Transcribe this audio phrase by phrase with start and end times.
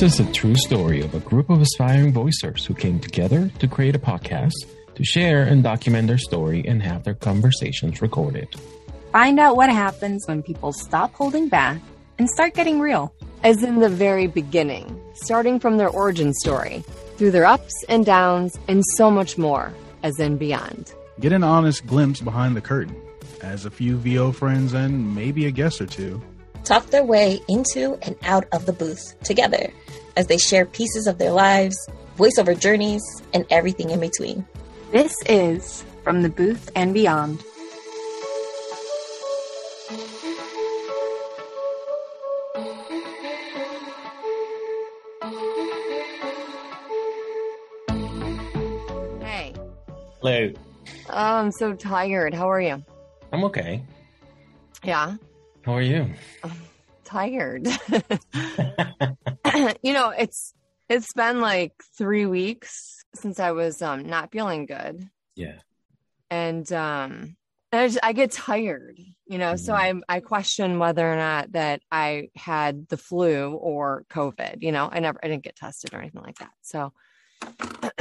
[0.00, 3.68] This is a true story of a group of aspiring voicers who came together to
[3.68, 4.54] create a podcast
[4.94, 8.48] to share and document their story and have their conversations recorded.
[9.12, 11.82] Find out what happens when people stop holding back
[12.18, 13.12] and start getting real.
[13.42, 16.82] As in the very beginning, starting from their origin story,
[17.18, 19.70] through their ups and downs, and so much more,
[20.02, 20.94] as in beyond.
[21.20, 22.96] Get an honest glimpse behind the curtain,
[23.42, 26.22] as a few VO friends and maybe a guest or two
[26.64, 29.72] talk their way into and out of the booth together
[30.16, 31.76] as they share pieces of their lives,
[32.16, 34.46] voiceover journeys, and everything in between.
[34.92, 37.42] This is From the Booth and Beyond.
[49.20, 49.54] Hey.
[50.20, 50.52] Hello.
[51.08, 52.34] Oh, I'm so tired.
[52.34, 52.84] How are you?
[53.32, 53.82] I'm okay.
[54.82, 55.16] Yeah.
[55.62, 56.10] How are you?
[56.42, 56.52] I'm
[57.04, 57.66] tired.
[59.82, 60.54] you know, it's
[60.88, 65.08] it's been like three weeks since I was um not feeling good.
[65.36, 65.58] Yeah.
[66.30, 67.36] And um
[67.72, 69.94] I, just, I get tired, you know, so I.
[70.08, 74.88] I question whether or not that I had the flu or COVID, you know.
[74.90, 76.50] I never I didn't get tested or anything like that.
[76.62, 76.92] So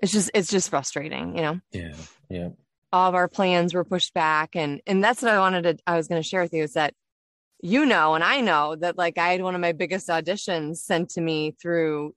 [0.00, 1.60] it's just it's just frustrating, you know.
[1.72, 1.96] Yeah.
[2.28, 2.48] Yeah.
[2.92, 5.96] All of our plans were pushed back and and that's what i wanted to i
[5.96, 6.94] was going to share with you is that
[7.62, 11.10] you know and i know that like i had one of my biggest auditions sent
[11.10, 12.14] to me through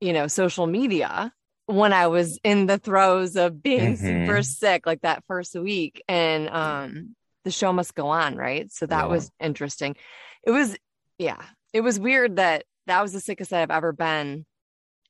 [0.00, 1.32] you know social media
[1.66, 3.98] when i was in the throes of being Mhm.
[4.26, 8.86] super sick like that first week and um the show must go on right so
[8.86, 9.12] that Yeah.
[9.14, 9.96] was interesting
[10.44, 10.76] it was
[11.18, 14.46] yeah it was weird that that was the sickest that i've ever been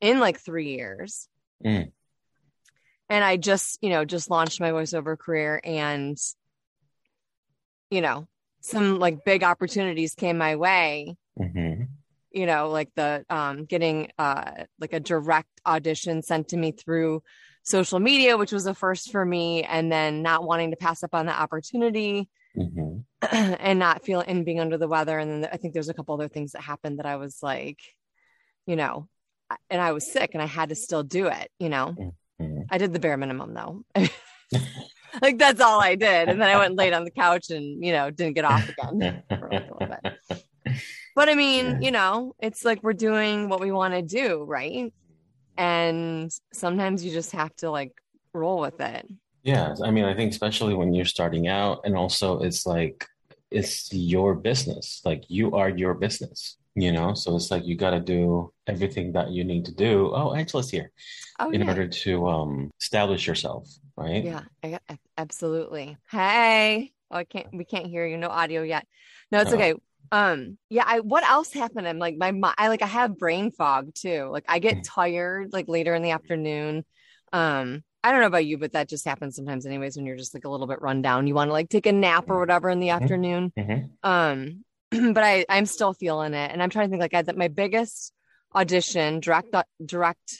[0.01, 1.29] in like three years
[1.65, 1.91] Mm.
[3.09, 6.17] And I just, you know, just launched my voiceover career and,
[7.91, 8.27] you know,
[8.61, 11.85] some like big opportunities came my way, hmm
[12.31, 17.23] you know, like the um getting uh like a direct audition sent to me through
[17.63, 21.15] social media, which was a first for me, and then not wanting to pass up
[21.15, 22.99] on the opportunity hmm
[23.33, 25.19] and not feeling and being under the weather.
[25.19, 27.81] And then I think there's a couple other things that happened that I was like,
[28.67, 29.09] you know,
[29.71, 31.95] and I was sick and I had to still do it, you know.
[32.41, 32.67] Mhm.
[32.71, 33.85] I did the bare minimum though.
[35.23, 36.29] like that's all I did.
[36.29, 38.69] And then I went and laid on the couch and, you know, didn't get off
[38.69, 39.23] again.
[39.29, 40.43] for like a little bit.
[41.17, 44.93] But I mean, you know, it's like we're doing what we want to do, right?
[45.57, 47.91] And sometimes you just have to like
[48.33, 49.05] roll with it.
[49.43, 53.05] Yeah, I mean, I think especially when you're starting out, and also it's like
[53.51, 55.01] it's your business.
[55.05, 57.15] Like you are your business, you know?
[57.15, 60.13] So it's like you got to do everything that you need to do.
[60.15, 60.93] Oh, Angela's here
[61.39, 61.69] Oh, in yeah.
[61.69, 64.25] order to um establish yourself, right?
[64.25, 64.79] Yeah, I,
[65.17, 65.97] absolutely.
[66.11, 67.47] Hey, oh, I can't.
[67.53, 68.17] We can't hear you.
[68.17, 68.87] No audio yet.
[69.31, 69.57] No, it's Oh.
[69.57, 69.75] okay.
[70.11, 70.85] Um, yeah.
[70.87, 71.87] I what else happened?
[71.87, 74.25] I'm like my I like I have brain fog too.
[74.33, 74.83] Like I get Mm.
[74.85, 76.85] tired like later in the afternoon.
[77.33, 79.97] Um, I don't know about you, but that just happens sometimes, anyways.
[79.97, 81.93] When you're just like a little bit run down, you want to like take a
[81.93, 83.03] nap or whatever in the Mhm.
[83.03, 83.53] afternoon.
[83.59, 83.91] Mhm.
[84.03, 84.65] Um,
[85.13, 87.49] but I I'm still feeling it, and I'm trying to think like I that my
[87.49, 88.13] biggest
[88.55, 89.55] audition direct
[89.85, 90.39] direct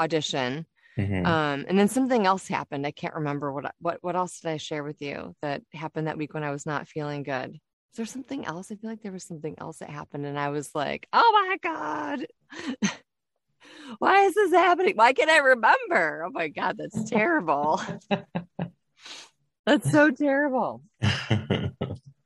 [0.00, 0.66] audition
[0.98, 1.26] Mhm.
[1.26, 2.86] um, and then something else happened.
[2.86, 6.18] I can't remember what what what else did I share with you that happened that
[6.18, 7.54] week when I was not feeling good.
[7.54, 8.70] Is there something else?
[8.70, 11.56] I feel like there was something else that happened, and I was like, "Oh my
[11.62, 12.26] god,
[13.98, 14.96] why is this happening?
[14.96, 16.24] Why can't I remember?
[16.26, 17.80] Oh my god, that's terrible.
[19.66, 20.82] that's so terrible."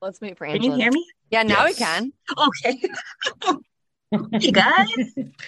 [0.01, 1.05] Let's wait for Can you hear me?
[1.31, 1.79] Yeah, now Yes.
[1.79, 2.13] we can.
[2.39, 2.81] Okay.
[4.41, 4.87] hey guys,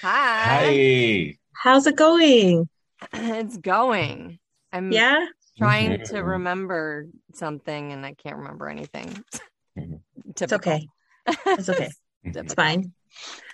[0.03, 0.61] Hi.
[0.63, 1.39] Hi.
[1.55, 2.69] how's it going?
[3.15, 4.39] It's going.
[4.73, 5.25] I'm Yeah.
[5.57, 6.27] trying to Mhm.
[6.27, 9.25] remember something and I can't remember anything.
[9.79, 10.01] Mhm.
[10.29, 10.87] It's okay.
[11.27, 11.91] It's okay.
[12.25, 12.93] It's fine.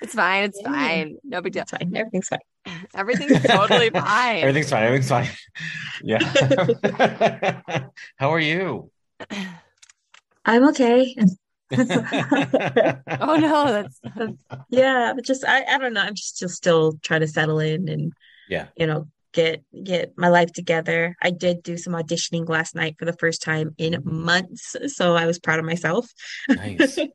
[0.02, 0.44] It's fine.
[0.44, 0.70] It's Yeah.
[0.72, 1.16] fine.
[1.22, 1.62] No big deal.
[1.62, 1.94] It's fine.
[1.96, 2.40] Everything's fine.
[2.94, 4.38] Everything's totally fine.
[4.42, 4.82] Everything's fine.
[4.82, 5.28] Everything's fine.
[6.02, 6.18] Yeah.
[8.16, 8.90] How are you?
[10.44, 11.14] I'm okay.
[13.20, 14.32] Oh no, that's, that's
[14.68, 16.02] Yeah, but just I, I don't know.
[16.02, 18.12] I'm just, just still trying to settle in and
[18.48, 18.68] Yeah.
[18.76, 21.16] you know get get my life together.
[21.22, 25.26] I did do some auditioning last night for the first time in months, so I
[25.26, 26.10] was proud of myself.
[26.48, 26.98] Nice.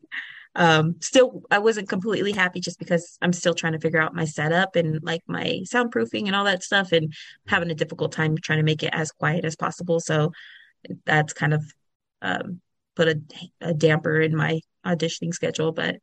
[0.54, 4.26] Um, still, I wasn't completely happy just because I'm still trying to figure out my
[4.26, 7.14] setup and like my soundproofing and all that stuff, and
[7.48, 10.02] having a difficult time trying to make it as quiet as possible.
[10.02, 10.34] So
[11.06, 11.64] that's kind of
[12.22, 12.60] um,
[12.96, 13.22] put a,
[13.62, 15.72] a damper in my auditioning schedule.
[15.72, 15.98] But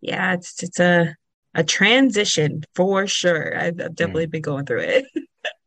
[0.00, 1.14] yeah, it's it's a
[1.54, 3.56] a transition for sure.
[3.56, 5.04] I've, I've definitely been going through it.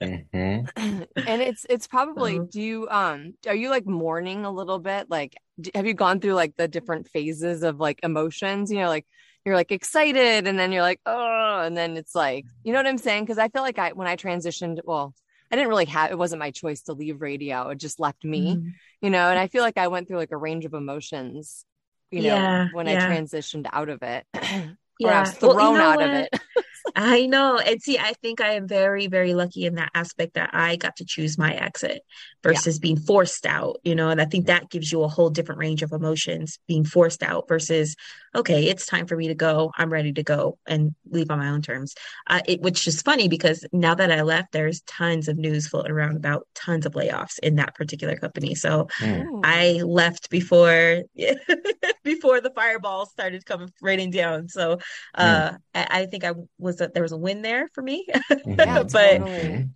[0.02, 1.06] hmm and
[1.42, 5.36] it's it's probably So- do you um are you like mourning a little bit like
[5.62, 9.06] d have you gone through like the different phases of like emotions you know like
[9.48, 12.86] you're like excited and then you're like, oh, and then it's like, you know what
[12.86, 13.26] I'm saying?
[13.28, 15.16] Cause I feel like I, when I transitioned, well,
[15.52, 17.70] I didn't really have, it wasn't my choice to leave radio.
[17.70, 18.74] It just left me, Mhm.
[19.02, 21.66] you know, and I feel like I went through like a range of emotions,
[22.12, 22.94] you know, Yeah, when yeah.
[22.94, 24.26] I transitioned out of it.
[24.34, 25.22] or I Yeah.
[25.22, 26.30] was Well, you thrown know out of it.
[26.96, 27.60] I know.
[27.60, 30.96] And see, I think I am very, very lucky in that aspect that I got
[30.98, 32.02] to choose my exit
[32.42, 35.60] versus being forced out, you know, and I think that gives you a whole different
[35.60, 37.96] range of emotions being forced out versus,
[38.38, 39.72] okay, it's time for me to go.
[39.78, 41.96] I'm ready to go and leave on my own terms.
[42.28, 45.92] Uh, it, which is funny because now that I left, there's tons of news floating
[45.92, 48.56] around about tons of layoffs in that particular company.
[48.56, 49.42] So Mm.
[49.44, 51.04] I left before
[52.04, 54.48] before the fireballs started coming raining down.
[54.50, 54.80] So
[55.16, 58.06] uh I, I think I was that there was a win there for me.
[58.46, 59.70] Yeah, but totally.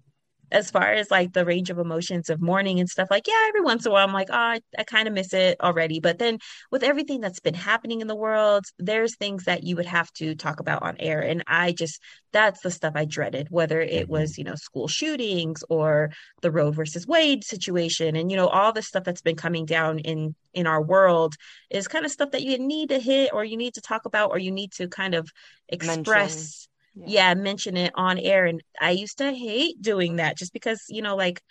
[0.51, 3.61] As far as like the range of emotions of mourning and stuff, like yeah, every
[3.61, 5.99] once in a while I'm like, oh, I, I kind of miss it already.
[5.99, 6.39] But then
[6.71, 10.35] with everything that's been happening in the world, there's things that you would have to
[10.35, 11.21] talk about on air.
[11.21, 12.01] And I just
[12.33, 14.09] that's the stuff I dreaded, whether it Mhm.
[14.09, 16.11] was, you know, school shootings or
[16.41, 18.15] the Roe versus Wade situation.
[18.15, 21.35] And, you know, all the stuff that's been coming down in in our world
[21.69, 24.31] is kind of stuff that you need to hit or you need to talk about
[24.31, 25.29] or you need to kind of
[25.69, 27.33] express yeah.
[27.33, 28.45] mention it on air.
[28.45, 31.41] And I used to hate doing that just because, you know, like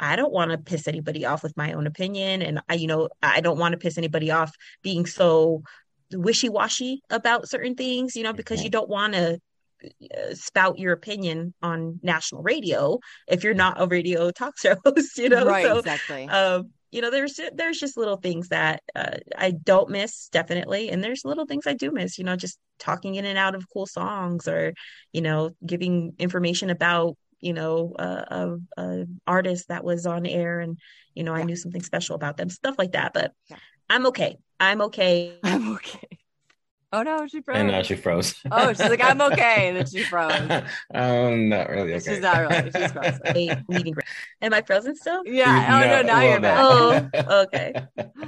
[0.00, 2.42] I don't want to piss anybody off with my own opinion.
[2.42, 4.52] And I, you know, I don't want to piss anybody off
[4.82, 5.62] being so
[6.12, 9.38] wishy-washy about certain things, you know, because you don't want to
[9.82, 12.98] uh, spout your opinion on national radio
[13.28, 15.46] if you're not a radio talk show host, you know.
[15.46, 16.28] right, So exactly.
[16.28, 21.02] um, you know, there's there's just little things that uh, I don't miss definitely, and
[21.02, 22.18] there's little things I do miss.
[22.18, 24.74] You know, just talking in and out of cool songs, or
[25.10, 28.24] you know, giving information about you know uh,
[28.76, 30.78] a, a artist that was on air, and
[31.14, 33.14] you know, I knew something special about them, stuff like that.
[33.14, 33.56] But Yeah.
[33.88, 34.36] I'm okay.
[34.60, 35.38] I'm okay.
[35.42, 36.18] I'm okay.
[36.92, 37.56] Oh no, she froze.
[37.58, 38.34] And now she froze.
[38.50, 39.68] oh, she's like, I'm okay.
[39.68, 40.32] And then she froze.
[40.94, 41.94] um, not really.
[41.94, 42.12] Okay.
[42.14, 42.70] She's not really.
[42.70, 43.20] She's frozen.
[43.26, 43.94] A leaving.
[44.42, 45.22] Am I frozen still?
[45.24, 45.68] Yeah.
[45.70, 46.58] Oh no, now well, you're back.
[47.28, 47.72] Oh, okay.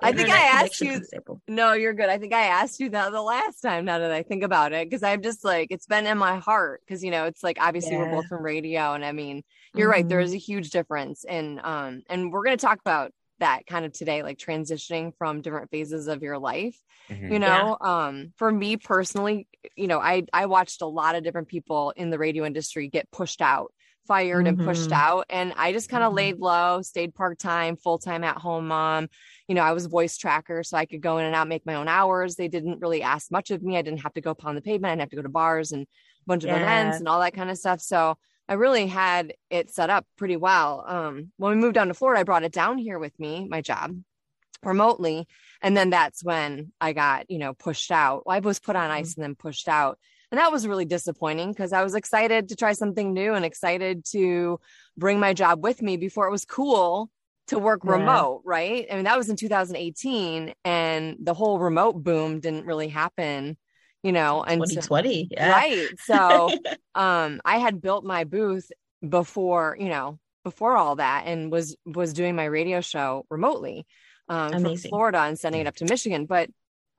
[0.00, 0.92] I think I asked you.
[0.92, 1.42] unstable.
[1.48, 2.08] No, you're good.
[2.08, 3.84] I think I asked you that the last time.
[3.84, 6.82] Now that I think about it, because I'm just like it's been in my heart.
[6.86, 9.42] Because you know, it's like obviously we're both from radio, and I mean,
[9.74, 10.08] you're right.
[10.08, 10.24] There Mhm.
[10.24, 14.22] is a huge difference, and um, and we're gonna talk about that kind of today,
[14.22, 16.76] like transitioning from different phases of your life.
[17.08, 17.28] Mhm.
[17.28, 21.48] You know, um, for me personally, you know, I I watched a lot of different
[21.48, 23.72] people in the radio industry get pushed out
[24.06, 24.90] fired and pushed Mhm.
[24.90, 26.14] out and i just kind of Mhm.
[26.14, 29.06] laid low stayed part-time full-time at home mom
[29.48, 31.66] you know i was a voice tracker so i could go in and out make
[31.66, 34.32] my own hours they didn't really ask much of me i didn't have to go
[34.34, 35.86] pound the pavement i didn't have to go to bars and a
[36.26, 36.52] bunch of Yeah.
[36.52, 38.16] events and all that kind of stuff so
[38.48, 40.84] i really had it set up pretty well.
[40.86, 43.60] Um, when we moved down to florida i brought it down here with me my
[43.60, 43.96] job
[44.64, 45.26] remotely.
[45.62, 48.26] And then that's when i got you know pushed out.
[48.26, 49.98] Well, i was put on ice and then pushed out.
[50.30, 54.04] And that was really disappointing because i was excited to try something new and excited
[54.12, 54.58] to
[54.96, 57.10] bring my job with me before it was cool
[57.48, 57.92] to work Yeah.
[57.92, 58.86] remote right?
[58.90, 63.56] I mean that was in 2018 and the whole remote boom didn't really happen
[64.02, 65.28] you know and 2020.
[65.30, 65.52] Yeah.
[65.52, 66.52] right so
[66.94, 68.70] um i had built my booth
[69.06, 73.86] before you know before all that and was was doing my radio show remotely
[74.28, 76.48] um from florida and sending it up to michigan but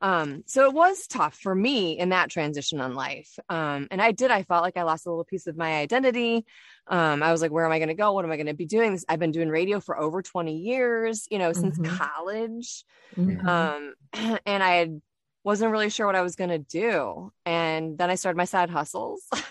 [0.02, 4.12] um so it was tough for me in that transition on life um and i
[4.12, 6.46] did i felt like i lost a little piece of my identity
[6.88, 8.54] um i was like where am i going to go what am i going to
[8.54, 11.98] be doing this i've been doing radio for over 20 years you know since Mhm.
[11.98, 12.86] college
[13.18, 13.48] Mhm.
[13.48, 13.94] um
[14.46, 15.02] and i had,
[15.44, 18.70] wasn't really sure what i was going to do and then i started my side
[18.70, 19.24] hustles.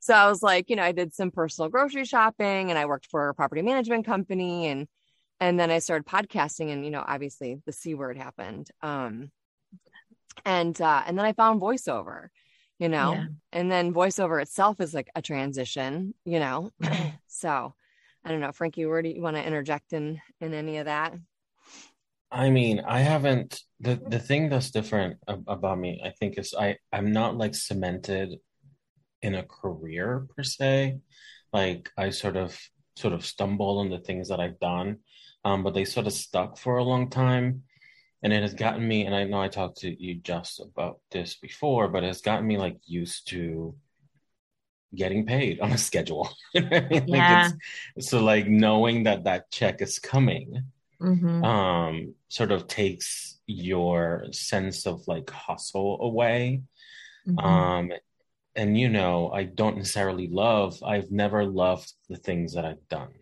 [0.00, 3.06] So i was like you know i did some personal grocery shopping and i worked
[3.06, 4.86] for a property management company and
[5.40, 9.30] and then i started podcasting and you know obviously the c word happened um
[10.44, 12.28] and uh and then i found voiceover
[12.78, 13.12] you know?
[13.12, 13.26] Yeah.
[13.52, 16.70] and then voiceover itself is like a transition you know?
[17.26, 17.72] So
[18.26, 21.14] i don't know frankie where do you want to interject in in any of that
[22.30, 26.78] I mean, I haven't the the thing that's different about me, I think, is I
[26.92, 28.38] I'm not like cemented
[29.22, 31.00] in a career per se.
[31.52, 32.58] Like I sort of
[32.96, 34.98] sort of stumble on the things that I've done,
[35.44, 37.64] um, but they sort of stuck for a long time,
[38.22, 39.06] and it has gotten me.
[39.06, 42.58] And I know I talked to you just about this before, but it's gotten me
[42.58, 43.76] like used to
[44.94, 46.28] getting paid on a schedule.
[46.54, 47.06] You know what I mean?
[47.08, 47.30] Like, Yeah.
[47.30, 47.54] it's-
[47.98, 50.62] so like knowing that that check is coming
[51.04, 51.44] Mhm.
[51.44, 56.62] um sort of takes your sense of like hustle away
[57.26, 57.44] Mhm.
[57.44, 57.92] um
[58.56, 63.12] and you know i don't necessarily love i've never loved the things that i've done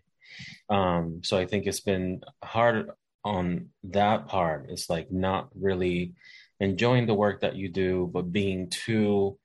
[0.69, 2.89] um so i think it's been hard
[3.25, 6.13] on that part it's like not really
[6.59, 9.37] enjoying the work that you do, but being too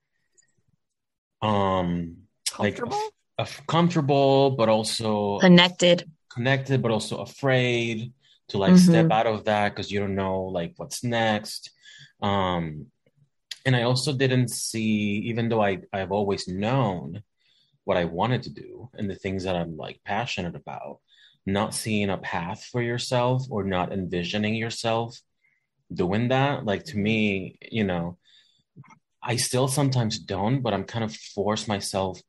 [1.41, 2.15] um
[2.49, 2.91] Comfortable?
[2.91, 6.09] like af- comfortable, but also Connected.
[6.29, 8.13] connected, but also afraid
[8.49, 8.79] to like Mhm.
[8.79, 11.71] step out of that because you don't know like what's next.
[12.21, 12.87] Um,
[13.65, 17.23] and I also didn't see, even though I I've always known
[17.85, 20.99] what I wanted to do and the things that I'm like passionate about,
[21.45, 25.19] not seeing a path for yourself or not envisioning yourself
[25.93, 26.65] doing that.
[26.65, 28.17] Like to me, you know,
[29.21, 32.21] I still sometimes don't, but I'm kind of force myself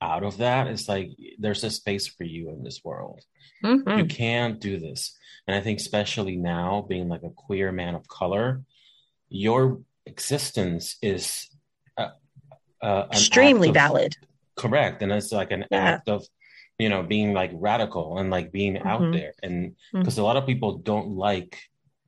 [0.00, 0.66] out of that.
[0.66, 3.20] It's like there's a space for you in this world
[3.62, 3.98] Mhm.
[3.98, 5.16] you can't do this
[5.46, 8.62] and i think especially now being like a queer man of color
[9.28, 11.48] your existence is
[11.96, 12.08] uh,
[12.82, 14.16] uh, an Extremely of- valid.
[14.56, 15.78] correct and it's like an Yeah.
[15.94, 16.24] act of
[16.78, 19.12] you know being like radical and like being out Mhm.
[19.12, 21.58] there and because a lot of people don't like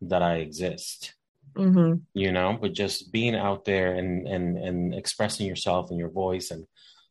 [0.03, 1.15] that i exist
[1.57, 6.11] hmm you know but just being out there and and and expressing yourself and your
[6.11, 6.67] voice and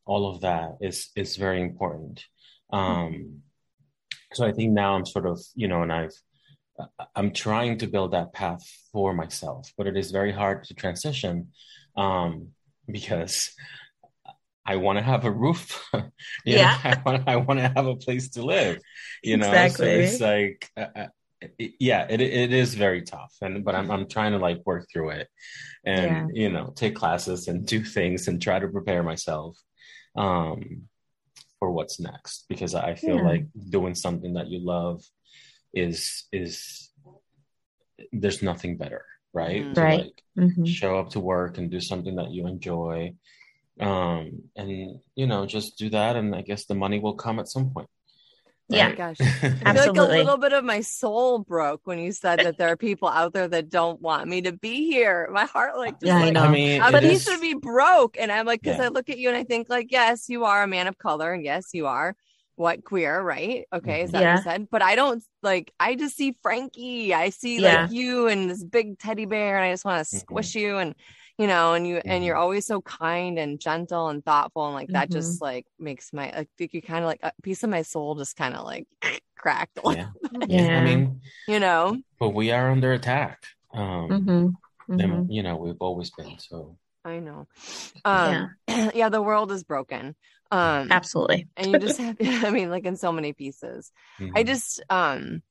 [0.06, 2.26] all of that is is very important
[2.72, 3.42] um
[4.34, 6.14] so i think now i'm sort of you know and i've
[7.16, 11.50] i'm trying to build that path for myself but it is very hard to transition
[11.98, 12.48] um
[12.92, 13.52] because
[14.66, 16.02] i want to have a roof you
[16.46, 16.78] Yeah.
[16.84, 16.90] know?
[16.92, 18.80] i want i want to have a place to live
[19.24, 19.86] you know Exactly.
[19.88, 21.08] so it's like uh, uh,
[21.60, 24.88] it- yeah it, it is very tough and but i'm i'm trying to like work
[24.92, 25.28] through it
[25.86, 26.26] and Yeah.
[26.44, 29.58] you know take classes and do things and try to prepare myself
[30.16, 30.84] um
[31.64, 33.30] for what's next because i feel Yeah.
[33.32, 35.02] like doing something that you love
[35.74, 36.90] is is
[38.12, 39.76] there's nothing better right Mhm.
[39.76, 40.00] To, Right.
[40.04, 43.14] like hmm show up to work and do something that you enjoy
[43.80, 44.24] um
[44.60, 44.70] and
[45.16, 47.90] you know just do that and i guess the money will come at some point
[48.70, 48.86] Yeah.
[48.86, 48.98] Oh right?
[48.98, 49.18] Gosh.
[49.66, 52.70] I feel like a little bit of my soul broke when you said that there
[52.70, 55.30] are people out there that don't want me to be here.
[55.32, 56.44] My heart like just Yeah, I know.
[56.44, 58.18] i mean a it piece is- of me broke.
[58.20, 58.86] And I'm like, because Yeah.
[58.86, 61.34] I look at you and I think, like, yes, you are a man of color,
[61.34, 62.16] and yes, you are
[62.56, 63.66] white queer, right?
[63.74, 64.68] Okay, is that what you said?
[64.72, 65.74] But I don't like.
[65.80, 67.14] I just see Frankie.
[67.14, 67.84] I see Yeah.
[67.84, 70.20] like you and this big teddy bear, and I just want to Mhm.
[70.20, 70.96] squish you and.
[71.40, 72.42] You know, and you and you're Mhm.
[72.42, 75.14] always so kind and gentle and thoughtful, and like that Mhm.
[75.14, 78.14] just like makes my I think you kind of like a piece of my soul
[78.14, 78.86] just kind of like
[79.36, 80.10] cracked, a yeah.
[80.48, 80.78] yeah Yeah.
[80.78, 81.98] i mean you know.
[82.20, 83.44] but we are under attack
[83.74, 84.48] um hmm
[84.86, 87.48] hmm and you know we've always been so I know.
[88.06, 88.56] Um,
[88.96, 89.10] yeah.
[89.10, 90.16] the world is broken.
[90.54, 91.48] Um, Absolutely.
[91.58, 93.92] and you just have, I mean, like in so many pieces.
[94.20, 94.46] I mhm.
[94.46, 95.42] just, um,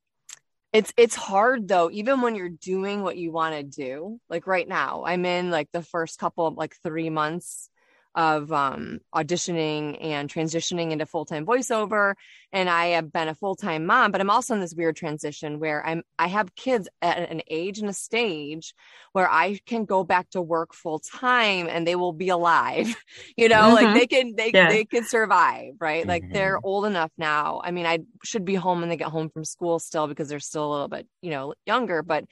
[0.71, 4.19] it's it's hard though, even when you're doing what you want to do.
[4.29, 7.69] Like right now, I'm in like the first couple of like three months
[8.15, 12.13] of um auditioning and transitioning into full-time voiceover
[12.51, 15.85] and I have been a full-time mom but I'm also in this weird transition where
[15.85, 18.75] I'm I have kids at an age and a stage
[19.13, 22.95] where I can go back to work full time and they will be alive
[23.37, 23.73] you know Mhm.
[23.73, 24.67] like they can they Yeah.
[24.67, 26.63] they can survive right like they're Mhm.
[26.63, 29.79] old enough now I mean I should be home when they get home from school
[29.79, 32.25] still because they're still a little bit you know younger but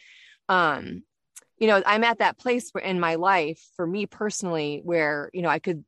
[0.50, 1.04] um
[1.62, 5.42] you know i'm at that place where in my life for me personally where you
[5.42, 5.86] know i could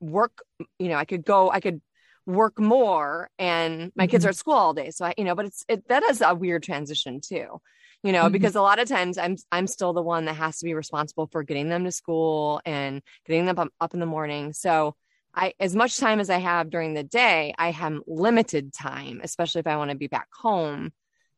[0.00, 0.42] work
[0.80, 1.80] you know i could go i could
[2.26, 4.28] work more and my kids Mhm.
[4.28, 6.34] are at school all day so i you know but it's it that is a
[6.34, 7.60] weird transition too
[8.02, 8.32] you know Mhm.
[8.32, 11.26] because a lot of times i'm i'm still the one that has to be responsible
[11.26, 14.94] for getting them to school and getting them up, up in the morning so
[15.34, 19.58] i as much time as i have during the day i have limited time especially
[19.60, 20.92] if i want to be back home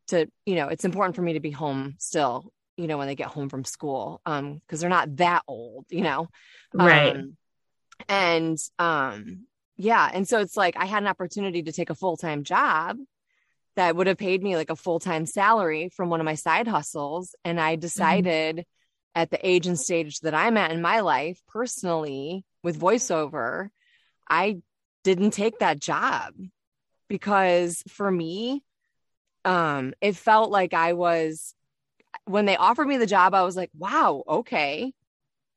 [0.08, 3.14] to you know it's important for me to be home still you know when they
[3.14, 6.28] get home from school um because they're not that old you know
[6.74, 7.16] Right.
[7.16, 7.36] um,
[8.08, 12.44] and um yeah and so it's like i had an opportunity to take a full-time
[12.44, 12.96] job
[13.76, 17.34] that would have paid me like a full-time salary from one of my side hustles
[17.44, 18.64] and i decided
[19.14, 23.68] at the age and stage that i'm at in my life personally with voiceover
[24.28, 24.56] i
[25.04, 26.32] didn't take that job
[27.08, 28.62] because for me
[29.44, 31.54] um it felt like i was
[32.26, 34.92] when they offered me the job i was like wow okay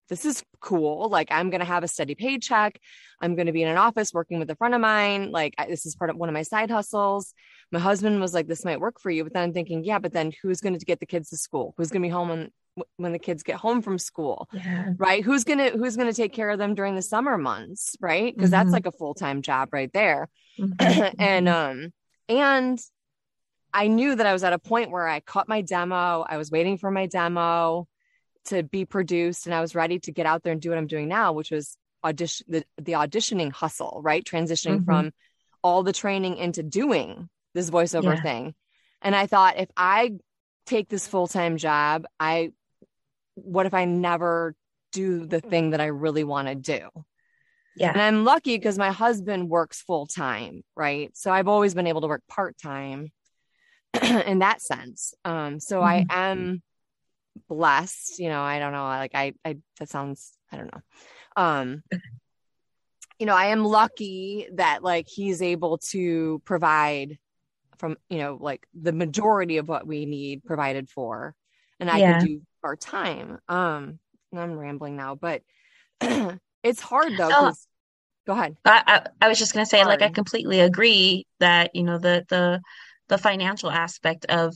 [0.07, 1.09] this is cool.
[1.09, 2.79] Like, I'm going to have a steady paycheck.
[3.19, 5.31] I'm going to be in an office working with a friend of mine.
[5.31, 7.33] Like, I, this is part of one of my side hustles.
[7.71, 9.23] My husband was like, this might work for you.
[9.23, 11.73] But then I'm thinking, yeah, but then who's going to get the kids to school?
[11.77, 12.51] Who's going to be home when,
[12.97, 14.47] when the kids get home from school?
[14.53, 14.93] Yeah.
[14.97, 15.23] Right.
[15.23, 17.95] Who's going to, who's going to take care of them during the summer months?
[17.99, 18.31] Right.
[18.35, 18.73] Because that's Mhm.
[18.73, 20.29] like a full time job right there.
[20.59, 21.15] Mhm.
[21.17, 21.93] and, um,
[22.29, 22.79] and
[23.75, 26.25] I knew that I was at a point where I caught my demo.
[26.27, 27.87] I was waiting for my demo
[28.45, 30.87] to be produced and I was ready to get out there and do what I'm
[30.87, 34.23] doing now, which was audition the, the auditioning hustle, right?
[34.23, 34.85] Transitioning Mhm.
[34.85, 35.11] from
[35.61, 38.21] all the training into doing this voiceover Yeah.
[38.21, 38.55] thing.
[39.01, 40.13] And I thought if I
[40.65, 42.51] take this full-time job, I
[43.33, 44.55] what if I never
[44.93, 46.87] do the thing that I really want to do?
[47.75, 47.91] Yeah.
[47.91, 51.11] And I'm lucky because my husband works full time, right?
[51.17, 53.11] So I've always been able to work part time
[54.27, 55.13] in that sense.
[55.23, 56.61] Um, so I am
[57.49, 60.81] blessed, you know, I don't know, like I, I, that sounds, I don't know.
[61.35, 61.83] Um,
[63.19, 67.17] you know, I am lucky that like he's able to provide
[67.77, 71.35] from, you know, like the majority of what we need provided for.
[71.79, 72.17] And I Yeah.
[72.19, 73.39] can do part time.
[73.47, 73.99] Um,
[74.33, 75.41] I'm rambling now, but
[76.63, 77.29] it's hard though.
[77.31, 77.53] Oh.
[78.27, 78.57] Go ahead.
[78.65, 82.25] I, I, I was just gonna say, like, I completely agree that, you know, the
[82.27, 82.59] the
[83.07, 84.55] the financial aspect of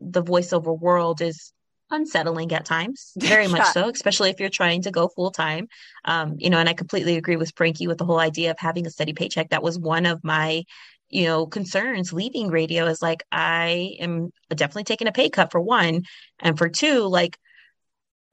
[0.00, 1.52] the voiceover world is
[1.90, 5.68] unsettling at times, very much so, especially if you're trying to go full time.
[6.04, 8.86] Um, you know, and I completely agree with Frankie with the whole idea of having
[8.86, 9.50] a steady paycheck.
[9.50, 10.64] That was one of my,
[11.10, 15.60] you know, concerns leaving radio is like I am definitely taking a pay cut for
[15.60, 16.02] one,
[16.40, 17.38] and for two, like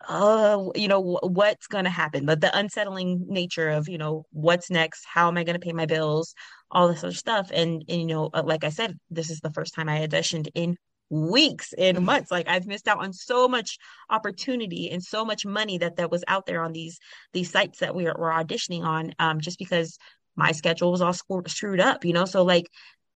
[0.07, 4.71] uh you know what's going to happen but the unsettling nature of you know what's
[4.71, 6.33] next how am i going to pay my bills
[6.71, 7.51] all this other stuff.
[7.53, 10.49] And, and you know uh, like i said this is the first time i auditioned
[10.55, 10.77] in
[11.09, 12.29] weeks and months.
[12.29, 13.77] Like i've missed out on so much
[14.09, 16.99] opportunity and so much money that that was out there on these
[17.33, 19.97] these sites that we were, were auditioning on um just because
[20.35, 22.25] my schedule was all screw- screwed up you know?
[22.25, 22.67] So like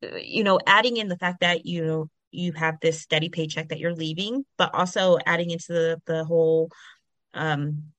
[0.04, 3.70] uh, you know adding in the fact that you know you have this steady paycheck
[3.70, 6.70] that you're leaving, but also adding into the the whole
[7.34, 7.90] um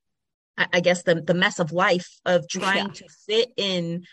[0.58, 2.94] I, I guess the the mess of life of trying Yeah.
[2.94, 4.06] to fit in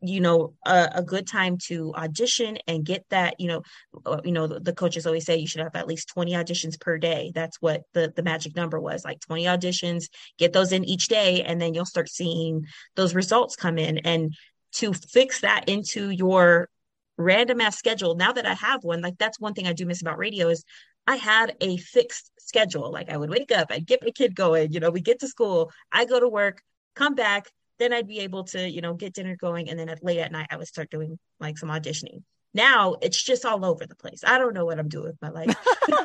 [0.00, 3.62] you know a, a good time to audition and get that you know
[4.04, 6.78] uh, you know the, the coaches always say you should have at least 20 auditions
[6.78, 7.32] per day.
[7.34, 10.04] That's what the the magic number was like 20 auditions
[10.38, 13.98] get those in each day and then you'll start seeing those results come in.
[13.98, 14.34] And
[14.72, 16.68] to fix that into your
[17.16, 20.02] random ass schedule now that i have one like that's one thing i do miss
[20.02, 20.64] about radio is
[21.06, 22.92] i had a fixed schedule.
[22.92, 25.28] Like i would wake up i'd get my kid going you know we get to
[25.28, 26.60] school i go to work
[26.94, 27.46] come back
[27.78, 30.32] then i'd be able to you know get dinner going and then at late at
[30.32, 32.22] night i would start doing like some auditioning.
[32.54, 34.20] Now it's just all over the place.
[34.26, 35.54] I don't know what i'm doing with my life.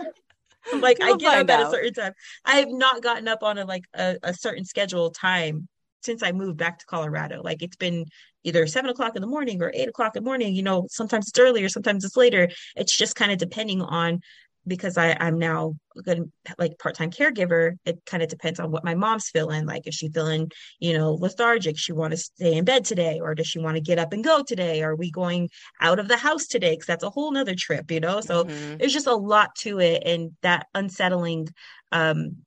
[0.73, 2.13] Like i get up find at a certain time.
[2.45, 5.67] I have not gotten up on a like a, a certain schedule time
[6.01, 7.41] since i moved back to colorado.
[7.43, 8.05] Like it's been
[8.43, 10.53] either seven o'clock in the morning or eight o'clock in the morning.
[10.53, 12.49] You know sometimes it's earlier sometimes it's later.
[12.75, 14.21] It's just kind of depending on
[14.67, 18.83] because I, I'm now a good like part-time caregiver, it kind of depends on what
[18.83, 19.65] my mom's feeling.
[19.65, 21.77] Like, is she feeling, you know, lethargic?
[21.77, 24.23] She want to stay in bed today, or does she want to get up and
[24.23, 24.83] go today?
[24.83, 25.49] Are we going
[25.81, 26.71] out of the house today?
[26.73, 28.21] Because that's a whole nother trip, you know.
[28.21, 28.79] So Mhm.
[28.79, 31.47] there's just a lot to it, and that unsettling
[31.91, 32.37] um,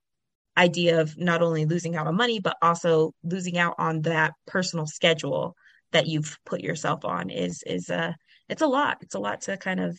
[0.57, 4.87] idea of not only losing out on money, but also losing out on that personal
[4.87, 5.57] schedule
[5.93, 8.13] that you've put yourself on is is uh
[8.49, 8.99] it's a lot.
[9.01, 9.99] It's a lot to kind of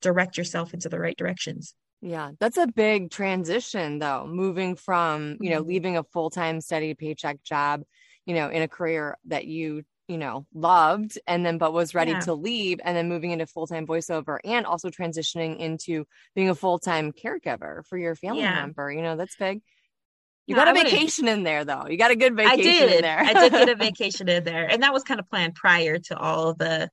[0.00, 1.74] direct yourself into the right directions.
[2.02, 5.66] Yeah, that's a big transition though, moving from, you know, Mhm.
[5.66, 7.82] leaving a full-time steady paycheck job,
[8.24, 12.12] you know, in a career that you, you know, loved and then but was ready
[12.12, 12.20] Yeah.
[12.20, 17.12] to leave and then moving into full-time voiceover and also transitioning into being a full-time
[17.12, 18.54] caregiver for your family Yeah.
[18.54, 18.90] member.
[18.90, 19.60] You know, that's big.
[20.46, 21.86] You got a vacation in there though.
[21.86, 23.18] You got a good I vacation in there.
[23.20, 24.66] I did get a vacation in there.
[24.68, 26.90] And that was kind of planned prior to all the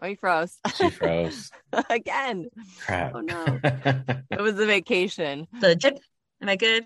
[0.00, 1.50] oh, you froze She froze.
[1.90, 2.48] again.
[2.84, 3.12] Crap.
[3.14, 3.60] Oh, no.
[4.30, 5.46] It was a vacation.
[5.60, 6.00] the.
[6.42, 6.84] Am I good?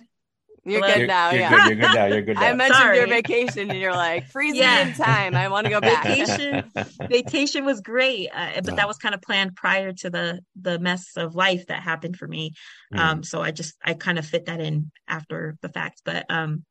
[0.65, 0.93] You're Hello?
[0.93, 1.31] good You're, now.
[1.31, 1.51] you're yeah.
[1.51, 1.67] good.
[1.67, 2.07] You're good now.
[2.07, 2.43] You're good now.
[2.43, 4.85] I mentioned your vacation and you're like, freeze Yeah.
[4.85, 5.35] me in time.
[5.35, 6.05] I want to go back.
[6.05, 6.71] Vacation.
[7.09, 8.77] Vacation was great, uh, but Oh.
[8.77, 12.29] that was kind of planned prior to the the mess of life that happened for
[12.29, 12.53] me.
[12.93, 12.99] Mm.
[12.99, 16.03] Um, so I just I kind of fit that in after the fact.
[16.05, 16.65] But um,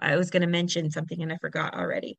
[0.00, 2.18] I was going to mention something and I forgot already.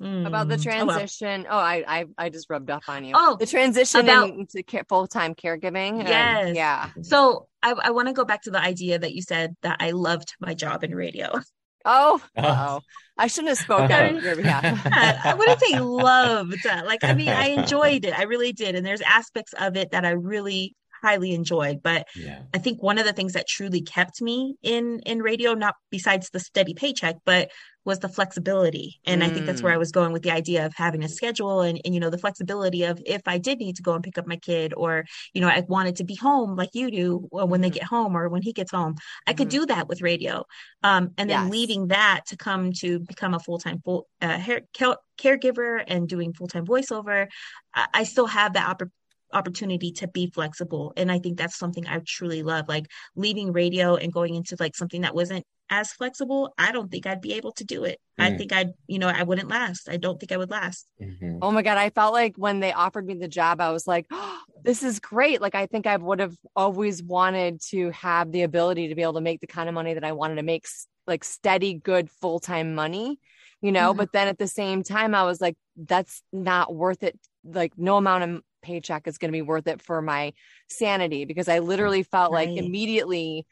[0.00, 0.96] About the Mm, oh well.
[0.96, 1.46] transition.
[1.50, 3.12] Oh, I, I I just rubbed off on you.
[3.16, 6.00] Oh, the transition about- into care, full-time caregiving.
[6.00, 6.54] and- Yes.
[6.56, 6.90] yeah.
[7.02, 9.90] So I, I want to go back to the idea that you said that I
[9.90, 11.40] loved my job in radio.
[11.84, 12.42] Oh, Oh.
[12.44, 12.80] oh.
[13.16, 14.64] I shouldn't have spoken on your behalf.
[15.24, 16.64] I wouldn't say loved.
[16.84, 18.16] Like, I mean, I enjoyed it.
[18.16, 18.74] I really did.
[18.74, 21.82] And there's aspects of it that I really highly enjoyed.
[21.82, 22.42] But yeah.
[22.54, 26.30] I think one of the things that truly kept me in in radio, not besides
[26.30, 27.50] the steady paycheck, but
[27.84, 29.00] was the flexibility.
[29.06, 31.60] And I think that's where I was going with the idea of having a schedule
[31.62, 34.18] and, and you know the flexibility of if I did need to go and pick
[34.18, 37.46] up my kid or you know I wanted to be home like you do or
[37.46, 37.74] when they Mhm.
[37.74, 39.50] get home or when he gets home, I could Mhm.
[39.50, 40.44] do that with radio.
[40.82, 41.50] Um, and then Yes.
[41.50, 46.08] leaving that to come to become a full time full uh, hair, care, caregiver and
[46.08, 47.28] doing full time voiceover,
[47.74, 48.90] I, I still have that oppor-
[49.32, 53.96] opportunity to be flexible and i think that's something i truly love like leaving radio
[53.96, 57.52] and going into like something that wasn't as flexible, I don't think I'd be able
[57.52, 58.00] to do it.
[58.18, 58.38] I Mm.
[58.38, 59.86] think I'd, you know, I wouldn't last.
[59.90, 60.86] I don't think I would last.
[60.98, 61.40] Mhm.
[61.42, 61.76] Oh my God.
[61.76, 64.98] I felt like when they offered me the job, I was like, oh, this is
[64.98, 65.42] great.
[65.42, 69.12] Like, I think I would have always wanted to have the ability to be able
[69.14, 70.64] to make the kind of money that I wanted to make,
[71.06, 73.20] like steady, good, full time money,
[73.60, 73.92] you know?
[73.92, 73.98] Mhm.
[73.98, 77.20] But then at the same time, I was like, that's not worth it.
[77.44, 80.32] Like, no amount of paycheck is going to be worth it for my
[80.68, 83.46] sanity because I literally felt like immediately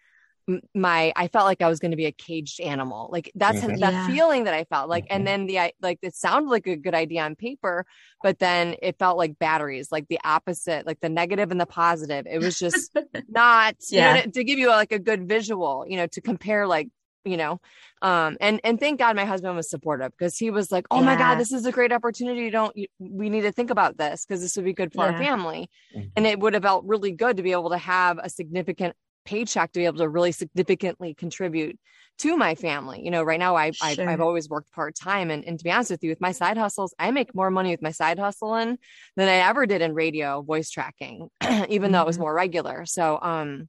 [0.75, 3.09] my I felt like I was going to be a caged animal.
[3.11, 3.81] Like that's Mhm.
[3.81, 4.07] that Yeah.
[4.07, 5.05] feeling that I felt like.
[5.05, 5.09] Mhm.
[5.11, 7.85] And then the I like it sounded like a good idea on paper,
[8.23, 12.27] but then it felt like batteries, like the opposite, like the negative and the positive.
[12.31, 12.93] It was just
[13.29, 14.23] not you know, Yeah.
[14.23, 16.89] to, to give you like a good visual, you know, to compare like
[17.27, 17.61] you know
[18.03, 21.17] um and and thank god my husband was supportive because he was like oh my
[21.17, 24.41] god this is a great opportunity don't you, we need to think about this because
[24.41, 25.19] this would be good for our Yeah.
[25.19, 26.13] family Mhm.
[26.17, 29.73] and it would have felt really good to be able to have a significant paycheck
[29.73, 31.77] to be able to really significantly contribute
[32.19, 34.09] to my family you know right now I, I Sure.
[34.09, 36.95] i've always worked part-time and, and to be honest with you with my side hustles
[36.99, 38.79] i make more money with my side hustling
[39.17, 41.29] than i ever did in radio voice tracking
[41.69, 42.21] even though it was Mhm.
[42.21, 43.69] more regular so um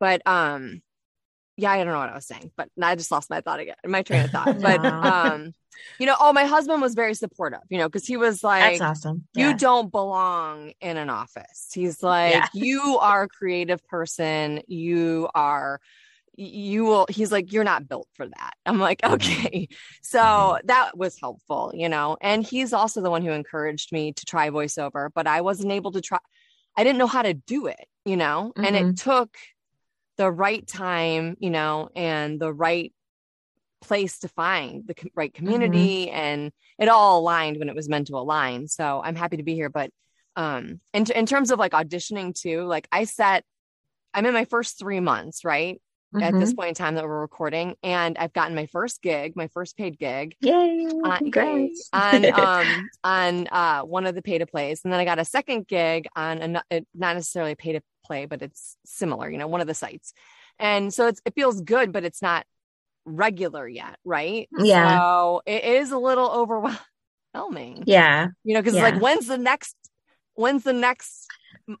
[0.00, 0.82] but um
[1.60, 3.76] yeah i don't know what i was saying but i just lost my thought again
[3.86, 5.52] my train of thought but um
[5.98, 9.04] you know oh my husband was very supportive you know because he was like That's
[9.04, 9.26] awesome.
[9.34, 11.70] you don't belong in an office.
[11.72, 12.46] He's like, Yeah.
[12.54, 14.62] you are a creative person.
[14.66, 15.80] You are,
[16.36, 18.52] you will, he's like, you're not built for that.
[18.64, 19.14] I'm like, mm-hmm.
[19.14, 19.68] okay.
[20.02, 20.66] So mm-hmm.
[20.66, 22.16] that was helpful, you know.
[22.20, 25.92] And he's also the one who encouraged me to try voiceover, but I wasn't able
[25.92, 26.18] to try,
[26.76, 28.94] I didn't know how to do it, you know, and it mm-hmm.
[28.94, 29.36] took
[30.20, 32.92] the right time, you know, and the right
[33.80, 38.08] place to find the co- right community and it all aligned when it was meant
[38.08, 39.88] to align so i'm happy to be here but
[40.36, 43.42] um in, in terms of like auditioning too like i set
[44.12, 45.80] i'm in my first three months right
[46.20, 46.40] at Mhm.
[46.40, 49.78] this point in time that we're recording and i've gotten my first gig my first
[49.78, 50.86] paid gig Yay!
[51.02, 51.88] on, Congrats.
[51.94, 55.24] on um on uh one of the pay to plays and then i got a
[55.24, 59.46] second gig on it, not necessarily a pay to play but it's similar you know
[59.46, 60.12] one of the sites
[60.58, 62.44] and so it's it feels good but it's not
[63.04, 64.98] regular yet right Yeah.
[64.98, 68.28] so it is a little overwhelming yeah.
[68.44, 68.86] you know because Yeah.
[68.88, 69.76] it's like when's the next
[70.34, 71.28] when's the next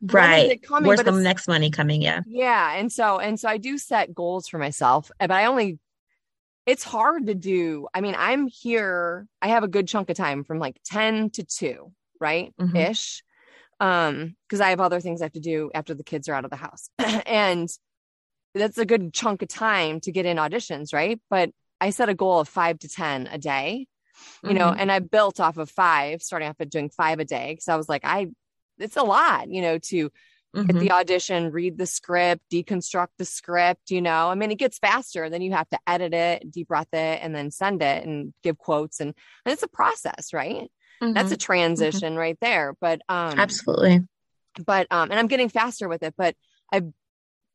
[0.00, 0.52] Right.
[0.52, 2.00] it coming Where's But the next money coming?
[2.00, 2.20] Yeah.
[2.26, 5.78] yeah and so and so i do set goals for myself but i only
[6.66, 10.44] it's hard to do i mean i'm here i have a good chunk of time
[10.44, 12.90] from like 10 to 2 right Mhm.
[12.90, 13.24] ish
[13.80, 16.44] um because i have other things i have to do after the kids are out
[16.44, 17.68] of the house and
[18.54, 22.14] that's a good chunk of time to get in auditions right but i set a
[22.14, 23.86] goal of 5 to 10 a day
[24.42, 24.76] you know Mhm.
[24.78, 27.76] and i built off of 5 starting off at doing 5 a day because i
[27.76, 28.28] was like i
[28.78, 30.10] it's a lot you know to
[30.68, 30.80] at Mhm.
[30.80, 34.28] the audition, read the script, deconstruct the script, you know.
[34.28, 35.30] I mean, it gets faster.
[35.30, 38.58] Then you have to edit it, deep breath it, and then send it and give
[38.58, 39.00] quotes.
[39.00, 39.14] And,
[39.46, 40.70] and it's a process, right?
[41.00, 41.32] That's Mhm.
[41.32, 42.74] a transition right there.
[42.80, 44.02] But um absolutely.
[44.66, 46.34] but um and I'm getting faster with it, but
[46.72, 46.82] I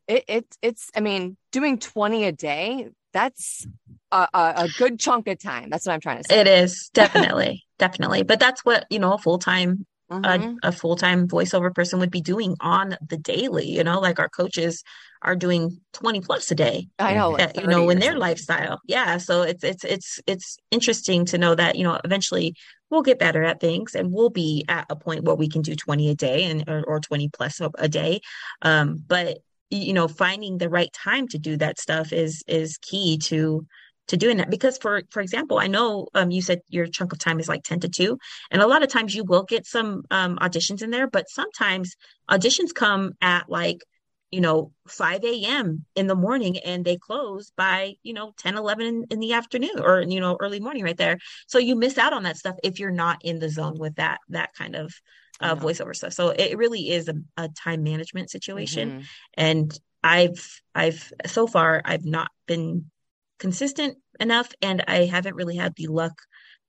[0.07, 3.67] it, it it's I mean, doing 20 a day, that's
[4.11, 5.69] a, a, a good chunk of time.
[5.69, 6.39] That's what I'm trying to say.
[6.41, 8.23] It is definitely, definitely.
[8.23, 10.59] But that's what you know a full time Mhm.
[10.63, 13.67] a, a full time voiceover person would be doing on the daily.
[13.67, 14.83] You know, like our coaches
[15.23, 16.87] are doing twenty plus a day.
[16.99, 18.21] I know, like uh, you know, in their something.
[18.21, 18.79] lifestyle.
[18.87, 19.17] Yeah.
[19.17, 22.53] So it's it's it's it's interesting to know that you know eventually
[22.89, 25.75] we'll get better at things and we'll be at a point where we can do
[25.75, 28.21] twenty a day and or, or twenty plus a, a day.
[28.61, 33.17] Um, but you know, finding the right time to do that stuff is is key
[33.17, 33.65] to
[34.07, 37.19] to doing that because for for example i know um you said your chunk of
[37.19, 38.17] time is like 10 to 2
[38.51, 41.95] and a lot of times you will get some um auditions in there but sometimes
[42.29, 43.79] auditions come at like
[44.31, 48.85] you know 5 a.m in the morning and they close by you know 10 11
[48.87, 52.13] in, in the afternoon or you know early morning right there so you miss out
[52.13, 54.93] on that stuff if you're not in the zone with that that kind of
[55.41, 55.61] uh, Yeah.
[55.61, 59.03] voiceover stuff so it really is a, a time management situation Mhm.
[59.35, 62.89] and i've i've so far i've not been
[63.37, 66.13] consistent enough and i haven't really had the luck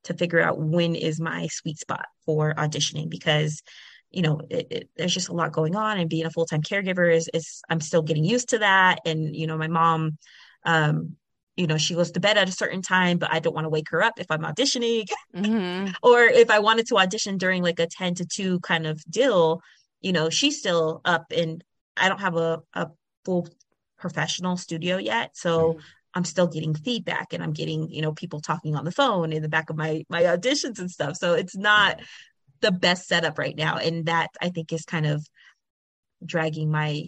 [0.05, 3.63] to figure out when is my sweet spot for auditioning because
[4.11, 7.15] you know it, it, there's just a lot going on and being a full-time caregiver
[7.15, 10.17] is is i'm still getting used to that and you know my mom
[10.65, 11.17] um
[11.57, 13.71] you know she goes to bed at a certain time but i don't want to
[13.71, 15.95] wake her up if i'm auditioning Mhm.
[16.03, 19.61] or if I wanted to audition during like a 10 to 2 kind of deal,
[20.01, 21.63] you know, she's still up and
[21.97, 22.89] I don't have a, a
[23.25, 23.49] full
[23.99, 25.37] professional studio yet.
[25.37, 25.81] So Mhm.
[26.15, 29.43] I'm still getting feedback and I'm getting, you know, people talking on the phone in
[29.43, 31.17] the back of my my auditions and stuff.
[31.17, 32.01] So it's not
[32.67, 33.77] the best setup right now.
[33.77, 35.25] And that I think is kind of
[36.25, 37.05] dragging my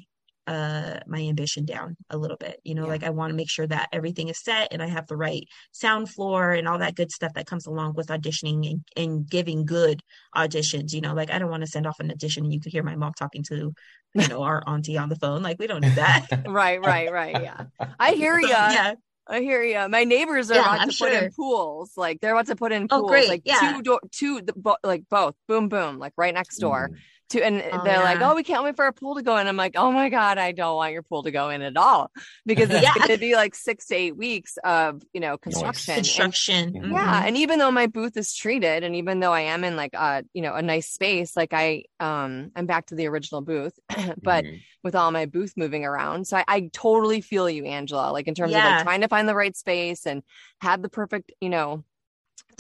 [0.47, 2.59] uh my ambition down a little bit.
[2.65, 2.89] You know, Yeah.
[2.95, 5.43] like I want to make sure that everything is set and I have the right
[5.73, 9.67] sound floor and all that good stuff that comes along with auditioning and, and giving
[9.67, 10.01] good
[10.35, 10.93] auditions.
[10.95, 12.83] You know, like I don't want to send off an audition and you could hear
[12.83, 13.73] my mom talking to,
[14.15, 15.43] you know, our auntie on the phone.
[15.43, 16.27] Like we don't do that.
[16.49, 17.43] Right, right, right.
[17.43, 17.65] Yeah.
[17.99, 18.71] I hear So, ya.
[18.73, 18.95] yeah.
[19.29, 19.89] I hear you.
[19.89, 21.93] My neighbors are Yeah, about I'm to put in pools.
[21.97, 23.11] Like they're about to put in Oh, pools.
[23.11, 23.29] great.
[23.29, 23.59] Like Yeah.
[23.61, 26.91] two door, two, the, bo- like both, boom, boom, like right next door.
[26.93, 26.97] Mhm.
[27.31, 29.47] To and Oh, they're like, oh, we can't wait for our pool to go in.
[29.47, 32.11] I'm like, oh my god, I don't want your pool to go in at all
[32.47, 32.95] because it's Yeah.
[32.95, 35.93] going to be like six to eight weeks of you know construction.
[35.95, 36.73] And- Construction.
[36.73, 36.93] Mhm.
[36.93, 39.93] yeah, and even though my booth is treated, and even though I am in like
[39.95, 43.79] a you know a nice space, like I um I'm back to the original booth,
[44.23, 44.61] but Mhm.
[44.83, 46.27] with all my booth moving around.
[46.27, 49.29] So I, I totally feel you, Angela, like in terms of like trying to find
[49.29, 50.23] the right space and
[50.63, 51.85] have the perfect, you know,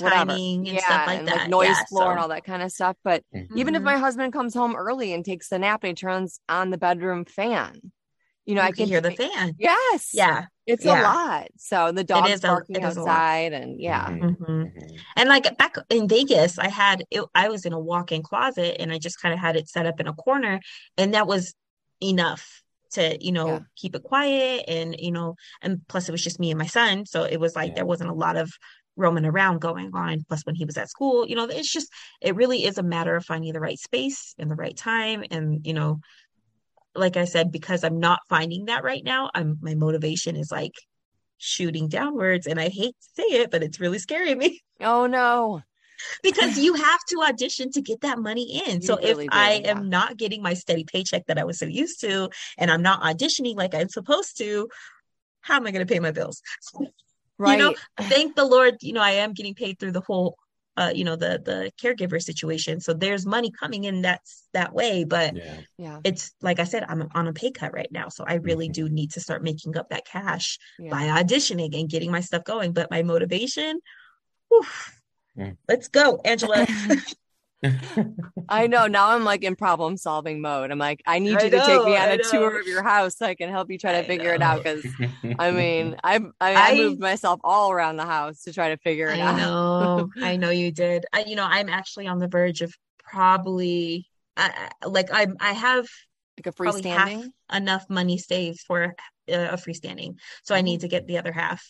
[0.00, 0.30] whatever.
[0.32, 1.36] Timing and yeah, stuff like and that.
[1.36, 2.96] like noise Yeah, floor and all that kind of stuff.
[3.04, 6.40] But even if my husband comes home early and takes a nap and he turns
[6.48, 7.92] on the bedroom fan,
[8.46, 9.54] you know, you I can can hear the fan.
[9.58, 10.10] Yes.
[10.14, 10.46] Yeah.
[10.66, 11.48] It's a lot.
[11.56, 13.08] So the dog's is a- barking it is a lot.
[13.10, 14.06] outside and yeah.
[14.08, 14.36] Mhm.
[14.36, 14.98] hmm Mhm.
[15.16, 18.92] And like back in Vegas, I had it, I was in a walk-in closet and
[18.92, 20.60] I just kind of had it set up in a corner,
[20.96, 21.54] and that was
[22.02, 23.58] enough to, you know, Yeah.
[23.76, 27.04] keep it quiet and, you know, and plus it was just me and my son,
[27.04, 27.74] so it was like Yeah.
[27.76, 28.50] there wasn't a lot of
[28.98, 30.24] roaming around going on.
[30.28, 33.16] Plus when he was at school, you know, it's just it really is a matter
[33.16, 36.00] of finding the right space and the right time and, you know,
[36.94, 40.72] like I said, because I'm not finding that right now, I'm my motivation is like
[41.38, 45.62] shooting downwards and I hate to say it, but it's really scaring me Oh no.
[46.22, 48.80] because you have to audition to get that money in.
[48.82, 49.70] You So really if do, I yeah.
[49.72, 53.02] am not getting my steady paycheck that I was so used to, and I'm not
[53.02, 54.68] auditioning like I'm supposed to,
[55.40, 56.42] how am I going to pay my bills?
[57.38, 57.52] Right.
[57.52, 57.74] You know,
[58.08, 60.36] thank the Lord, you know, I am getting paid through the whole,
[60.76, 62.80] uh, you know, the the caregiver situation.
[62.80, 65.60] So there's money coming in that's that way, but Yeah.
[65.76, 66.00] yeah.
[66.04, 68.72] it's like I said, I'm on a pay cut right now, so I really Mhm.
[68.74, 70.90] do need to start making up that cash Yeah.
[70.90, 72.72] by auditioning and getting my stuff going.
[72.72, 73.80] But my motivation,
[74.48, 74.64] whew,
[75.36, 75.56] Mm.
[75.68, 76.66] let's go, Angela.
[78.48, 78.86] I know.
[78.86, 80.70] Now I'm like in problem solving mode.
[80.70, 82.82] I'm like, I need I you to take me on I a tour of your
[82.82, 84.62] house so I can help you try to I figure it out.
[84.62, 84.84] Because
[85.38, 88.76] I mean, I I, I I- moved myself all around the house to try to
[88.78, 89.36] figure it I out.
[89.36, 91.04] know, I know you did.
[91.12, 95.52] I, you know, I'm actually on the verge of probably, I, I- like, I'm, I
[95.52, 95.86] have
[96.36, 97.30] Like a freestanding.
[97.52, 98.94] enough money saved for
[99.30, 100.64] uh, a freestanding, so I Mm-hmm.
[100.64, 101.62] need to get the other half,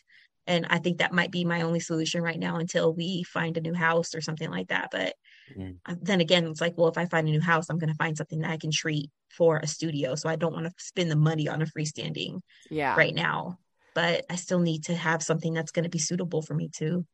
[0.47, 3.61] and I think that might be my only solution right now until we find a
[3.61, 4.89] new house or something like that.
[4.93, 5.15] But
[5.57, 5.79] Mhm.
[5.87, 7.97] uh, then again, it's like, well, if I find a new house, I'm going to
[7.97, 11.11] find something that I can treat for a studio, so I don't want to spend
[11.11, 12.95] the money on a freestanding Yeah.
[12.97, 13.59] right now.
[13.95, 17.07] But I still need to have something that's going to be suitable for me to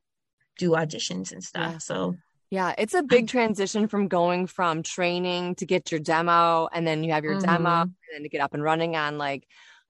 [0.58, 1.72] do auditions and stuff.
[1.72, 1.78] Yeah.
[1.78, 2.16] So
[2.50, 2.74] Yeah.
[2.78, 7.12] It's a big transition from going from training to get your demo and then you
[7.12, 7.82] have your demo Mhm.
[7.82, 9.48] and then to get up and running on like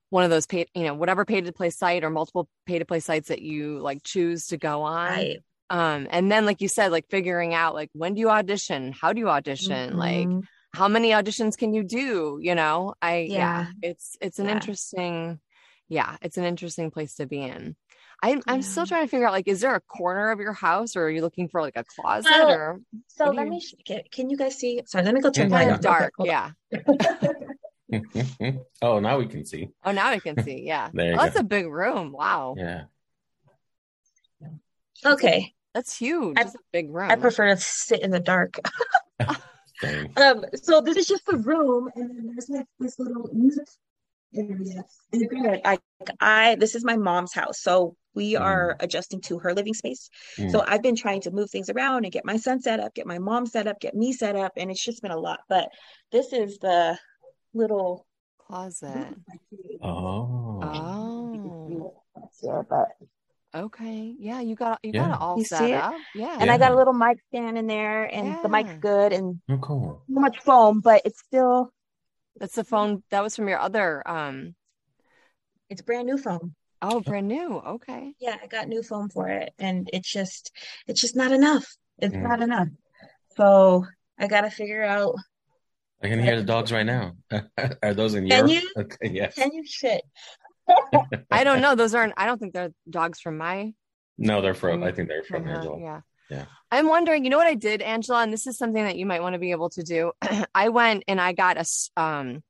[0.09, 2.85] one of those paid, you know, whatever pay to play site or multiple pay to
[2.85, 5.11] play sites that you like choose to go on.
[5.11, 5.37] I
[5.69, 8.91] Um, and then like you said, like figuring out like when do you audition?
[8.91, 9.97] How do you audition?
[9.97, 10.43] Like Mhm.
[10.73, 13.65] how many auditions can you do you know i yeah, Yeah.
[13.81, 14.55] it's it's an Yeah.
[14.55, 15.39] interesting
[15.87, 17.77] yeah it's an interesting place to be in
[18.21, 20.97] i'm i'm still trying to figure out like is there a corner of your house
[20.97, 23.75] or are you looking for like a closet Well, or so let you- me sh-
[23.87, 24.81] can, can you guys see?
[24.85, 25.77] Sorry, let me go turn Yeah, the yeah.
[25.77, 26.51] dark Okay, yeah
[28.81, 29.69] oh, now we can see.
[29.85, 31.41] oh now we can see yeah There you Oh, that's go.
[31.41, 32.85] a big room wow Yeah.
[35.03, 38.59] Okay, that's huge I- it's a big room I prefer to sit in the dark.
[40.15, 43.67] Um, so this is just the room, and then there's like this little music
[44.33, 44.83] area.
[45.11, 45.77] And granted, I,
[46.21, 50.09] I, this is my mom's house, so we are adjusting to her living space.
[50.37, 50.51] Mm.
[50.51, 53.05] So I've been trying to move things around and get my son set up, get
[53.05, 55.41] my mom set up, get me set up, and it's just been a lot.
[55.49, 55.69] But
[56.11, 56.97] this is the
[57.53, 58.07] little.
[58.37, 59.13] closet
[59.81, 60.61] Oh.
[60.63, 61.93] oh
[62.41, 62.87] Yeah, but
[63.55, 65.07] okay yeah you got you Yeah.
[65.07, 65.75] got it all You set see it?
[65.75, 69.13] up yeah and I got a little mic stand in there, and the mic's good,
[69.13, 70.01] and Oh, cool.
[70.13, 71.71] so much foam, but it's still
[72.37, 74.55] that's the phone that was from your other um
[75.69, 76.53] it's brand new foam.
[76.81, 80.51] oh brand new okay Yeah, I got new foam for it, and it's just
[80.87, 81.65] it's just not enough.
[81.99, 82.23] It's Mm.
[82.27, 82.67] not enough.
[83.37, 83.85] So
[84.19, 85.15] I gotta figure out.
[86.03, 87.13] I can hear the dogs right now.
[87.83, 88.51] Are those in Can Europe?
[88.51, 88.71] you?
[88.77, 89.35] Okay, yes.
[89.35, 90.01] Can you shit?
[91.31, 91.75] I don't know.
[91.75, 92.13] Those aren't.
[92.17, 93.73] I don't think they're dogs from my.
[94.17, 94.79] No, they're from.
[94.79, 95.55] from- I think they're from from her.
[95.55, 95.79] Angela.
[95.79, 96.01] Yeah.
[96.29, 96.45] Yeah.
[96.71, 97.23] I'm wondering.
[97.23, 99.39] You know what I did, Angela, and this is something that you might want to
[99.39, 100.11] be able to do.
[100.55, 102.43] I went and I got a um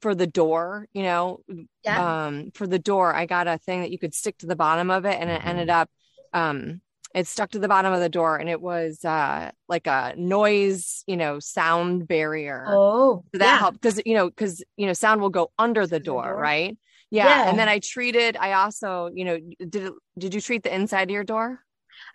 [0.00, 0.86] for the door.
[0.92, 1.40] You know,
[1.82, 2.24] Yeah.
[2.26, 4.90] um for the door, I got a thing that you could stick to the bottom
[4.90, 5.46] of it, and it Mhm.
[5.46, 5.90] ended up
[6.32, 6.80] um
[7.14, 11.04] It stuck to the bottom of the door, and it was uh, like a noise,
[11.06, 12.64] you know, sound barrier.
[12.66, 13.58] Oh, So that yeah.
[13.58, 16.36] helped because you know because you know sound will go under the door, door.
[16.36, 16.76] right?
[17.14, 17.26] Yeah.
[17.26, 17.48] Yeah.
[17.50, 18.36] and then I treated.
[18.36, 21.60] I also, you know, did it, did you treat the inside of your door?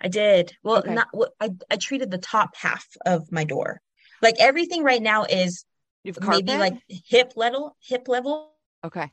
[0.02, 0.58] I did.
[0.62, 0.94] Well, Okay.
[0.94, 3.82] not well, I I treated the top half of my door.
[4.22, 5.64] Like everything right now is
[6.04, 8.52] maybe like hip level, hip level.
[8.84, 9.12] okay.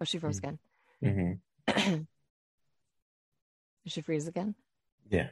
[0.00, 0.58] Oh, she froze again.
[1.02, 1.32] Mm-hmm.
[3.84, 4.54] Did she freeze again?
[5.08, 5.28] Yeah.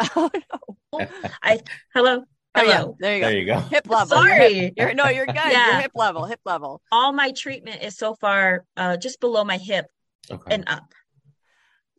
[0.16, 1.06] Oh no.
[1.42, 1.60] I
[1.94, 2.24] hello, yeah.
[2.54, 2.96] Hello.
[3.00, 3.28] There you go.
[3.28, 3.58] There you go.
[3.60, 4.24] Hip level.
[4.24, 4.72] Your hip- Sorry.
[4.76, 5.34] You're, no, you're good.
[5.36, 5.80] You're Yeah.
[5.80, 6.24] hip level.
[6.26, 6.80] Hip level.
[6.92, 9.86] All my treatment is so far uh just below my hip
[10.30, 10.54] Okay.
[10.54, 10.84] and up.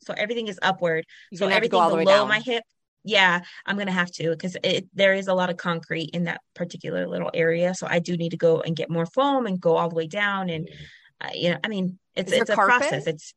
[0.02, 1.06] So everything is upward.
[1.32, 2.28] You're So gonna have to go everything all below down.
[2.28, 2.64] my hip,
[3.04, 4.56] yeah, I'm gonna have to because
[4.94, 7.74] there is a lot of concrete in that particular little area.
[7.74, 10.08] So I do need to go and get more foam and go all the way
[10.08, 10.50] down.
[10.50, 10.70] And
[11.22, 12.78] uh, you know, I mean, it's Is it's a carpet?
[12.90, 13.08] process.
[13.08, 13.34] It's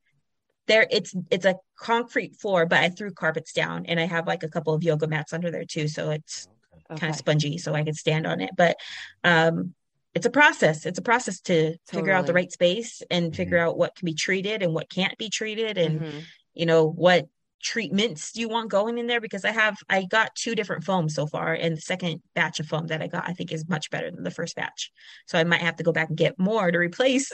[0.66, 0.86] there.
[0.90, 4.48] It's it's a concrete floor, but I threw carpets down, and I have like a
[4.48, 5.88] couple of yoga mats under there too.
[5.88, 6.48] So it's
[6.96, 8.50] kind of spongy, so I can stand on it.
[8.56, 8.76] But
[9.24, 9.74] um,
[10.14, 10.86] it's a process.
[10.86, 14.14] It's a process to figure out the right space and figure out what can be
[14.14, 16.24] treated and what can't be treated, and Mhm.
[16.54, 17.26] you know what
[17.60, 21.12] treatments do you want going in there because i have i got two different foams
[21.12, 23.90] so far and the second batch of foam that i got i think is much
[23.90, 24.92] better than the first batch
[25.26, 27.32] so i might have to go back and get more to replace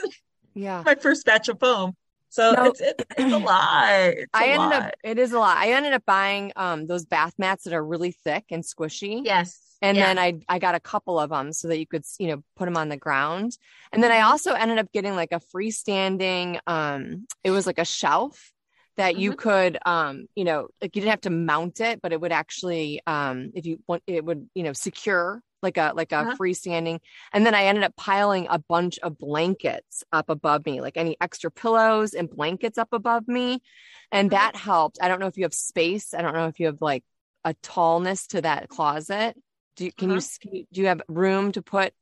[0.55, 0.81] Yeah.
[0.85, 1.95] my first batch of foam
[2.29, 2.63] so No.
[2.63, 4.73] it's, it's it's a lot It's a I ended lot.
[4.73, 4.95] up.
[5.03, 5.57] It is a lot.
[5.57, 9.23] I ended up buying um those bath mats that are really thick and squishy.
[9.23, 10.03] yes And yeah.
[10.03, 12.65] then I I got a couple of them so that you could you know put
[12.65, 13.57] them on the ground.
[13.93, 14.23] And then I Mm-hmm.
[14.23, 18.51] also ended up getting like a freestanding um it was like a shelf
[18.97, 19.35] that you Mhm.
[19.35, 23.01] could um you know like you didn't have to mount it but it would actually
[23.07, 26.37] um if you want it would you know secure like a like a Uh-huh.
[26.39, 27.01] freestanding
[27.33, 31.17] and then I ended up piling a bunch of blankets up above me like any
[31.21, 33.61] extra pillows and blankets up above me
[34.11, 34.31] and Uh-huh.
[34.31, 34.99] that helped.
[35.01, 36.13] I don't know if you have space.
[36.13, 37.03] I don't know if you have like
[37.45, 39.35] a tallness to that closet.
[39.77, 40.19] Do you, can you Uh-huh.
[40.19, 41.93] s- can you do you have room to put?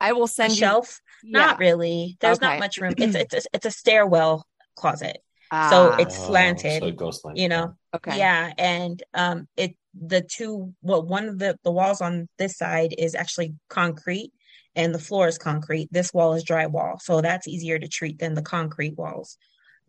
[0.00, 0.66] I will a send you.
[0.66, 1.38] shelf Yeah.
[1.38, 2.46] not really there's Okay.
[2.46, 5.18] not much room it's it's a, it's a stairwell closet
[5.60, 8.16] So Ah, it's Oh, slanted, so it goes like you know okay.
[8.16, 12.94] Yeah, and um it the two well one of the the walls on this side
[12.96, 14.32] is actually concrete
[14.76, 15.88] and the floor is concrete.
[15.90, 19.36] This wall is drywall, so that's easier to treat than the concrete walls.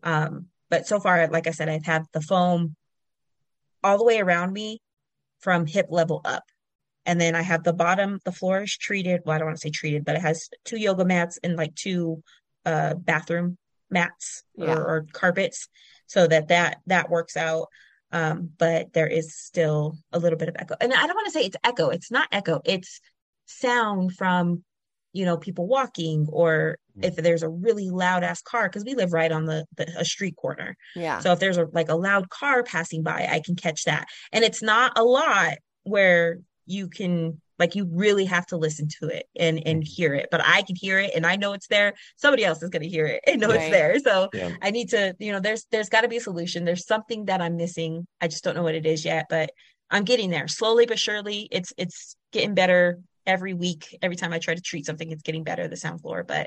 [0.02, 2.76] Um but so far like I said I've had the foam
[3.84, 4.80] all the way around me
[5.40, 6.44] from hip level up.
[7.04, 9.22] And then I have the bottom, the floor is treated.
[9.24, 11.74] Well, I don't want to say treated, but it has two yoga mats and like
[11.74, 12.22] two
[12.64, 13.58] uh bathroom
[13.90, 15.68] mats or, or carpets
[16.06, 17.68] so that that that works out
[18.12, 21.32] um but there is still a little bit of echo and i don't want to
[21.32, 23.00] say it's echo it's not echo it's
[23.46, 24.62] sound from
[25.12, 27.06] you know people walking or Mm.
[27.06, 30.04] if there's a really loud ass car because we live right on the, the a
[30.04, 31.20] street corner Yeah.
[31.20, 34.44] so if there's a like a loud car passing by i can catch that and
[34.44, 39.26] it's not a lot where you can like you really have to listen to it
[39.38, 39.86] and and Mhm.
[39.96, 42.70] hear it but i can hear it and i know it's there somebody else is
[42.70, 43.60] going to hear it and know Right.
[43.60, 44.50] it's there so Yeah.
[44.60, 46.64] I need to, you know, there's there's got to be a solution.
[46.64, 48.06] There's something that I'm missing.
[48.20, 49.50] I just don't know what it is yet, but
[49.94, 51.48] I'm getting there slowly but surely.
[51.50, 53.82] It's it's getting better every week.
[54.02, 55.68] Every time I try to treat something, it's getting better.
[55.68, 56.46] The sound floor, but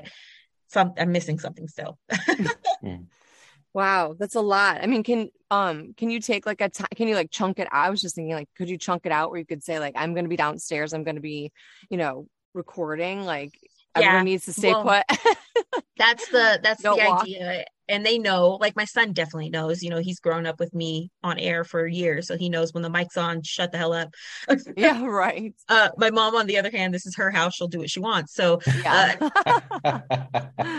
[0.68, 1.98] some I'm missing something still.
[3.76, 4.78] Wow, that's a lot.
[4.82, 6.88] I mean, can um can you take like a time?
[6.96, 7.68] Can you like chunk it?
[7.70, 9.92] I was just thinking like, could you chunk it out where you could say like,
[9.98, 10.94] I'm going to be downstairs.
[10.94, 11.52] I'm going to be,
[11.90, 13.22] you know, recording.
[13.24, 13.52] Like
[14.00, 15.18] Yeah, everyone needs to stay well, put.
[15.98, 17.22] That's the that's Don't the walk.
[17.22, 17.64] idea.
[17.88, 19.82] And they know, like my son definitely knows.
[19.82, 22.82] You know, he's grown up with me on air for years, so he knows when
[22.82, 24.12] the mic's on, shut the hell up.
[24.76, 25.02] yeah.
[25.04, 25.54] Right.
[25.68, 27.54] Uh, my mom, on the other hand, this is her house.
[27.54, 28.34] She'll do what she wants.
[28.34, 29.16] So Yeah.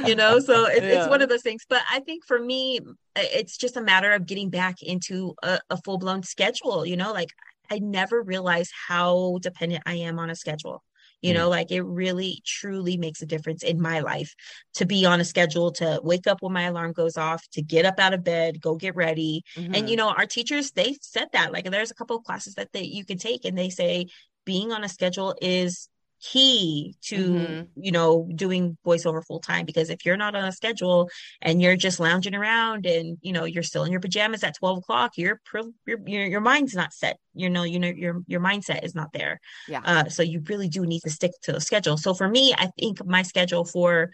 [0.05, 2.79] you know so it's, it's one of those things but i think for me
[3.15, 7.29] it's just a matter of getting back into a, a full-blown schedule you know like
[7.71, 10.83] i never realized how dependent i am on a schedule
[11.21, 14.33] you know like it really truly makes a difference in my life
[14.75, 17.85] to be on a schedule to wake up when my alarm goes off to get
[17.85, 19.89] up out of bed go get ready and Mhm.
[19.89, 22.83] you know our teachers they said that like there's a couple of classes that they
[22.83, 24.07] you can take and they say
[24.45, 25.89] being on a schedule is
[26.21, 27.67] key to Mhm.
[27.75, 31.09] you know doing voiceover full time because if you're not on a schedule
[31.41, 34.79] and you're just lounging around and you know you're still in your pajamas at 12
[34.79, 35.39] o'clock your
[35.85, 39.13] your your, your mind's not set you know you know your your mindset is not
[39.13, 39.81] there Yeah.
[39.83, 42.67] uh so you really do need to stick to the schedule so for me i
[42.79, 44.09] think my schedule for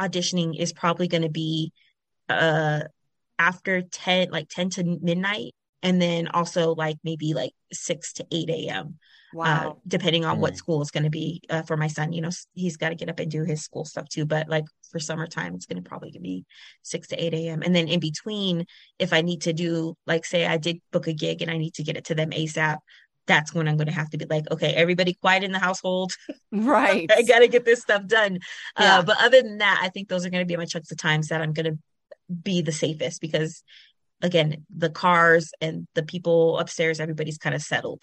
[0.00, 1.72] auditioning is probably going to be
[2.28, 2.80] uh
[3.38, 5.54] after 10 like 10 to midnight
[5.84, 8.98] and then also like maybe like 6 to 8 a.m.
[9.34, 9.82] Uh, Wow.
[9.86, 10.56] depending on what Mm.
[10.56, 12.12] school is going to be uh, for my son.
[12.12, 14.24] You know, he's got to get up and do his school stuff too.
[14.24, 16.44] But like for summertime, it's going to probably be
[16.82, 17.62] 6 to 8 a.m.
[17.62, 18.64] And then in between,
[18.98, 21.74] if I need to do, like, say I did book a gig and I need
[21.74, 22.78] to get it to them ASAP,
[23.26, 26.12] that's when I'm going to have to be like, okay, everybody quiet in the household.
[26.52, 27.10] right.
[27.16, 28.38] I got to get this stuff done.
[28.78, 28.98] Yeah.
[28.98, 30.98] Uh, but other than that, I think those are going to be my chunks of
[30.98, 31.78] times that I'm going to
[32.42, 33.62] be the safest because,
[34.24, 38.02] again, the cars and the people upstairs, everybody's kind of settled.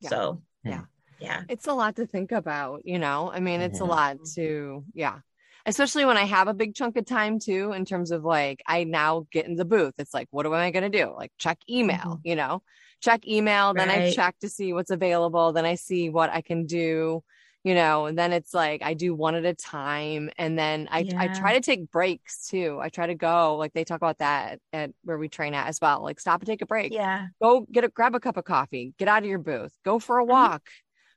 [0.00, 0.08] Yeah.
[0.08, 0.84] So, Yeah.
[1.20, 1.42] yeah.
[1.48, 3.30] it's a lot to think about, you know.
[3.30, 3.88] I mean, it's a Mhm.
[3.88, 5.18] lot to, yeah.
[5.66, 8.82] Especially when I have a big chunk of time too, in terms of like, I
[8.84, 9.94] now get in the booth.
[9.98, 11.14] It's like, what am I going to do?
[11.14, 12.62] Like, check email, you know,
[13.00, 13.74] check email.
[13.74, 15.52] Then I check to see what's available.
[15.52, 17.22] Then I see what I can do,
[17.64, 20.30] you know, and then it's like, I do one at a time.
[20.36, 22.78] And then I, I try to take breaks too.
[22.82, 25.78] I try to go, like, they talk about that at where we train at as
[25.80, 26.02] well.
[26.02, 27.26] Like, stop and take a break Yeah.
[27.40, 30.18] go get a grab a cup of coffee get out of your booth go for
[30.18, 30.32] a mm-hmm.
[30.32, 30.62] walk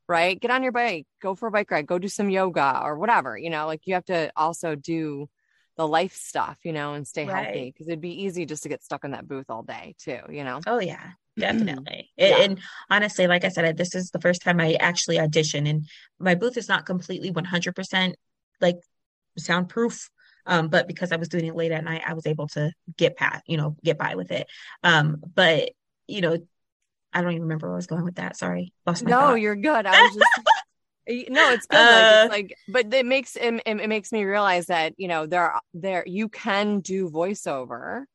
[0.08, 2.98] right get on your bike go for a bike ride go do some yoga or
[2.98, 5.28] whatever you know like you have to also do
[5.78, 8.84] the life stuff you know and stay healthy because it'd be easy just to get
[8.84, 12.12] stuck in that booth all day too you know Oh yeah, definitely.
[12.18, 12.42] Yeah.
[12.42, 12.60] And,
[12.90, 15.88] honestly, like I said, this is the first time I actually audition, and
[16.20, 18.14] my booth is not completely 100%
[18.62, 18.78] like
[19.38, 20.10] soundproof.
[20.48, 23.18] Um, but because I was doing it late at night, I was able to get
[23.18, 24.48] past, you know, get by with it.
[24.84, 25.72] Um, but
[26.08, 26.38] you know,
[27.14, 28.38] I don't even remember where I was going with that.
[28.38, 29.34] Sorry, lost my no thought.
[29.36, 30.50] you're good i was just
[31.08, 34.68] no it's good Uh, like it's like but it makes it, it makes me realize
[34.68, 38.06] that you know there are there you can do voiceover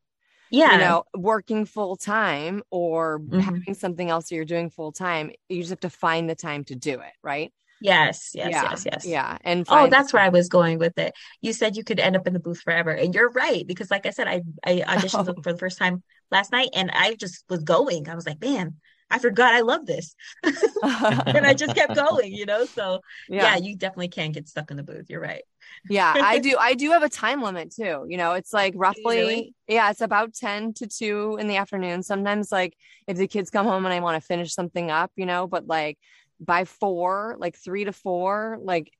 [0.50, 3.66] yeah, you know, working full time or Mhm.
[3.66, 6.64] having something else that you're doing full time, you just have to find the time
[6.64, 7.52] to do it, right?
[7.80, 9.16] yes, yes, yeah, yes, yes.
[9.16, 9.38] Yeah.
[9.42, 11.14] And Oh, that's where I was going with it.
[11.42, 14.06] You said you could end up in the booth forever, and you're right because, like
[14.06, 15.34] I said, I I auditioned Oh.
[15.42, 18.08] for the first time last night, and I just was going.
[18.08, 18.76] I was like, man,
[19.10, 22.64] I forgot I love this, and I just kept going, you know.
[22.64, 23.42] So yeah.
[23.42, 23.56] yeah.
[23.56, 25.06] you definitely can get stuck in the booth.
[25.08, 25.42] You're right.
[25.88, 26.12] Yeah.
[26.16, 26.56] I do.
[26.58, 28.06] I do have a time limit too.
[28.08, 29.54] You know, it's like roughly, really?
[29.68, 32.02] yeah, it's about 10 to 2 in the afternoon.
[32.02, 35.26] Sometimes, like, if the kids come home and I want to finish something up, you
[35.26, 35.98] know, but like
[36.38, 38.92] by four, like three to four, like,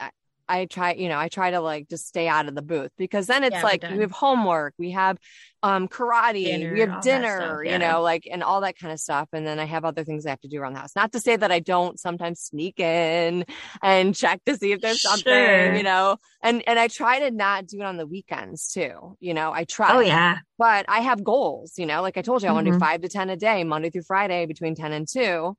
[0.50, 3.26] I, try, you know, I try to like just stay out of the booth because
[3.26, 5.18] then it's Yeah, like we have homework, we have
[5.62, 9.28] um karate, Dinner, we have dinner, you know, like and all that kind of stuff.
[9.32, 10.96] And then I have other things I have to do around the house.
[10.96, 13.44] Not to say that I don't sometimes sneak in
[13.82, 16.16] and check to see if there's something, you know.
[16.42, 19.16] And and I try to not do it on the weekends too.
[19.20, 19.94] You know, I try.
[19.94, 22.72] Oh yeah, But I have goals, you know, like I told you, I want to
[22.72, 25.56] do five to 10 a day, Monday through Friday between 10 and 2.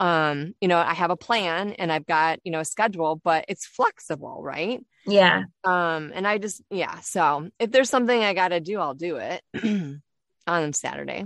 [0.00, 3.44] Um, you know, I have a plan and I've got, you know, a schedule, but
[3.48, 4.84] it's flexible, right?
[5.06, 7.00] yeah, Um, and I just, yeah.
[7.00, 9.42] So if there's something I got to do, I'll do it
[10.46, 11.24] on Saturday.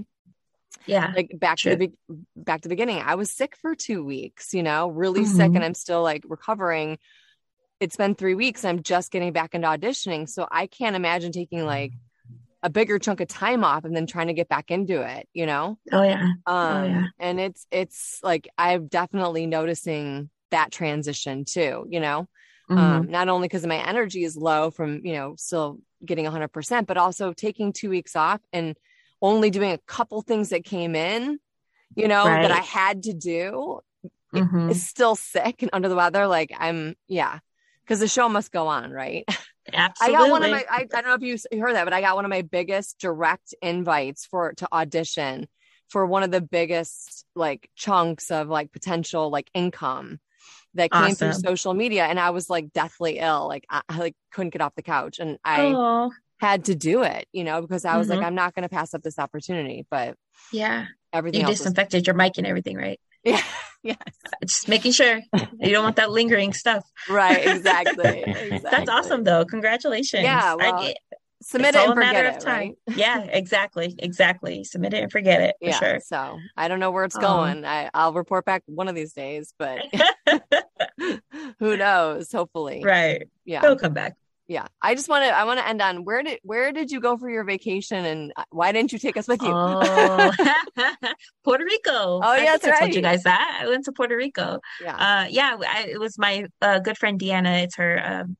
[0.86, 1.12] yeah.
[1.14, 1.94] Like back to the be-
[2.36, 3.02] back to the beginning.
[3.04, 5.56] I was sick for two weeks, you know, really sick, Mhm.
[5.56, 6.98] and I'm still like recovering.
[7.80, 8.64] It's been three weeks.
[8.64, 11.92] I'm just getting back into auditioning, so I can't imagine taking like
[12.62, 15.44] a bigger chunk of time off and then trying to get back into it, you
[15.46, 15.78] know.
[15.92, 16.30] Oh yeah.
[16.46, 17.06] Um, yeah.
[17.18, 22.28] and it's it's like I'm definitely noticing that transition too, you know
[22.70, 22.78] Mhm.
[22.80, 26.96] um, not only because my energy is low from you know still getting 100% but
[26.96, 28.76] also taking two weeks off and
[29.22, 31.38] only doing a couple things that came in
[31.94, 33.80] you know that i had to do
[34.34, 34.70] Mhm.
[34.70, 37.38] is still sick and under the weather like i'm yeah
[37.84, 39.24] because the show must go on right
[39.72, 40.16] Absolutely.
[40.16, 42.00] i got one of my I, I don't know if you heard that but i
[42.00, 45.46] got one of my biggest direct invites for to audition
[45.88, 50.18] for one of the biggest like chunks of like potential like income
[50.74, 54.14] that came through social media and i was like deathly ill like I, I like
[54.32, 56.10] couldn't get off the couch and i Oh
[56.40, 58.24] had to do it you know because i was like Mhm.
[58.26, 60.16] i'm not going to pass up this opportunity but
[60.52, 60.86] yeah.
[61.12, 63.00] everything You else was, disinfected your mic and everything, right?
[63.24, 63.40] yeah
[63.82, 63.96] yes
[64.44, 65.20] Just making sure
[65.60, 66.84] you don't want that lingering stuff.
[67.08, 68.58] right exactly, exactly.
[68.62, 69.44] That's awesome, though.
[69.44, 70.24] Congratulations.
[70.24, 70.98] Yeah, I- well, it-
[71.42, 72.74] submit it's it all and a matter forget it time.
[72.88, 74.64] right Yeah, exactly, exactly.
[74.64, 76.00] Submit it and forget it for yeah sure.
[76.04, 79.12] so i don't know where it's Um, going I, i'll report back one of these
[79.12, 79.80] days but
[81.58, 83.28] who knows hopefully right.
[83.44, 84.14] yeah It'll come back.
[84.48, 87.00] yeah i just want to i want to end on where did where did you
[87.00, 90.30] go for your vacation and why didn't you take us with you Oh,
[91.44, 92.20] Puerto Rico.
[92.22, 93.60] Oh, yeah, that's I told you guys that.
[93.62, 94.60] I went to Puerto Rico.
[94.82, 97.62] yeah Uh, yeah, I, it was my uh, good friend Deanna.
[97.64, 98.00] It's her.
[98.04, 98.36] Um,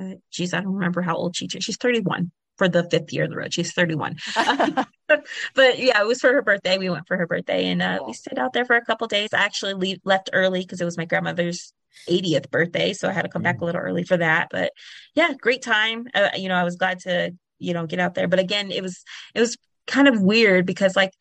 [0.00, 1.64] uh, geez, I don't remember how old she is.
[1.64, 3.54] She's 31 for the fifth year in the road.
[3.54, 4.16] She's 31.
[4.34, 6.76] but yeah, it was for her birthday.
[6.76, 8.08] We went for her birthday and uh, Cool.
[8.08, 9.30] we stayed out there for a couple days.
[9.32, 11.72] I actually leave, left early because it was my grandmother's
[12.08, 14.48] 80th birthday, so I had to come back a little early for that.
[14.50, 14.72] But
[15.14, 16.06] yeah, great time.
[16.14, 18.28] Uh, you know, I was glad to you know get out there.
[18.28, 19.02] But again, it was
[19.34, 19.56] it was
[19.86, 21.12] kind of weird because like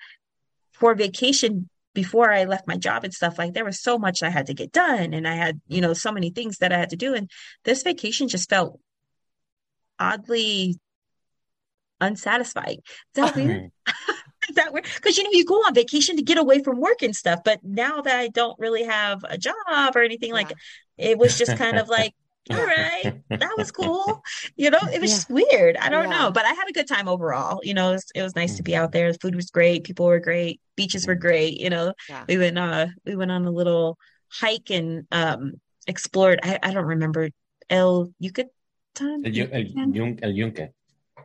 [0.73, 4.29] for vacation before I left my job and stuff, like there was so much I
[4.29, 6.91] had to get done and I had, you know, so many things that I had
[6.91, 7.15] to do.
[7.15, 7.27] And
[7.65, 8.79] this vacation just felt
[9.97, 10.77] oddly
[12.01, 12.79] unsatisfying.
[12.79, 13.71] Is that weird?
[14.49, 14.85] Is that weird?
[14.95, 17.59] Because you know, you go on vacation to get away from work and stuff, but
[17.63, 20.53] now that I don't really have a job or anything like
[20.97, 22.13] it was just kind of like
[22.49, 24.23] all right, that was cool.
[24.55, 25.17] You know, it was Yeah.
[25.17, 25.75] just weird.
[25.75, 26.17] I don't Yeah.
[26.17, 27.59] know, but I had a good time overall.
[27.61, 29.11] You know, it was, it was nice to be out there.
[29.11, 29.83] The food was great.
[29.83, 30.61] People were great.
[30.77, 31.59] Beaches were great.
[31.59, 32.23] You know, Yeah.
[32.25, 33.97] we went uh we went on a little
[34.29, 36.39] hike and um explored.
[36.41, 37.29] I, I don't remember
[37.69, 38.49] El Yucatan.
[39.25, 40.69] El, Yu- el, el Yunque.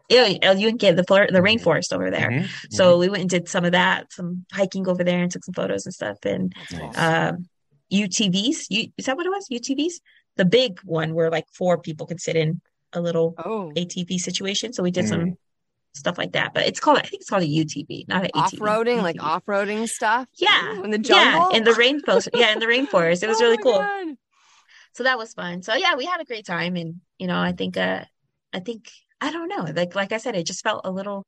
[0.09, 2.31] Yeah, El Yunque, the flor- the rainforest over there.
[2.31, 5.45] Mhm, So we went and did some of that, some hiking over there, and took
[5.45, 6.19] some photos and stuff.
[6.25, 6.73] And That's.
[6.73, 6.99] Nice.
[7.33, 7.49] um,
[7.93, 8.67] UTVs.
[8.71, 9.49] You, is that what it was?
[9.51, 9.95] UTVs?
[10.37, 12.61] The big one where like four people could sit in
[12.93, 14.73] a little oh, ATV situation.
[14.73, 15.09] So we did Mm.
[15.09, 15.39] some
[15.95, 16.55] stuff like that.
[16.55, 20.27] But it's called, I think it's called a UTV, not an off-roading, like off-roading stuff.
[20.37, 20.79] Yeah.
[20.79, 21.51] Ooh, in the Yeah, jungle.
[21.57, 22.29] in the rainforest.
[22.33, 23.23] Yeah, in the rainforest.
[23.23, 23.79] It was Oh really cool.
[23.79, 24.17] God.
[24.95, 25.63] So that was fun.
[25.63, 26.77] So yeah, we had a great time.
[26.77, 28.05] And you know, I think uh
[28.55, 28.91] I think
[29.23, 29.65] I don't know.
[29.75, 31.25] Like like I said, it just felt a little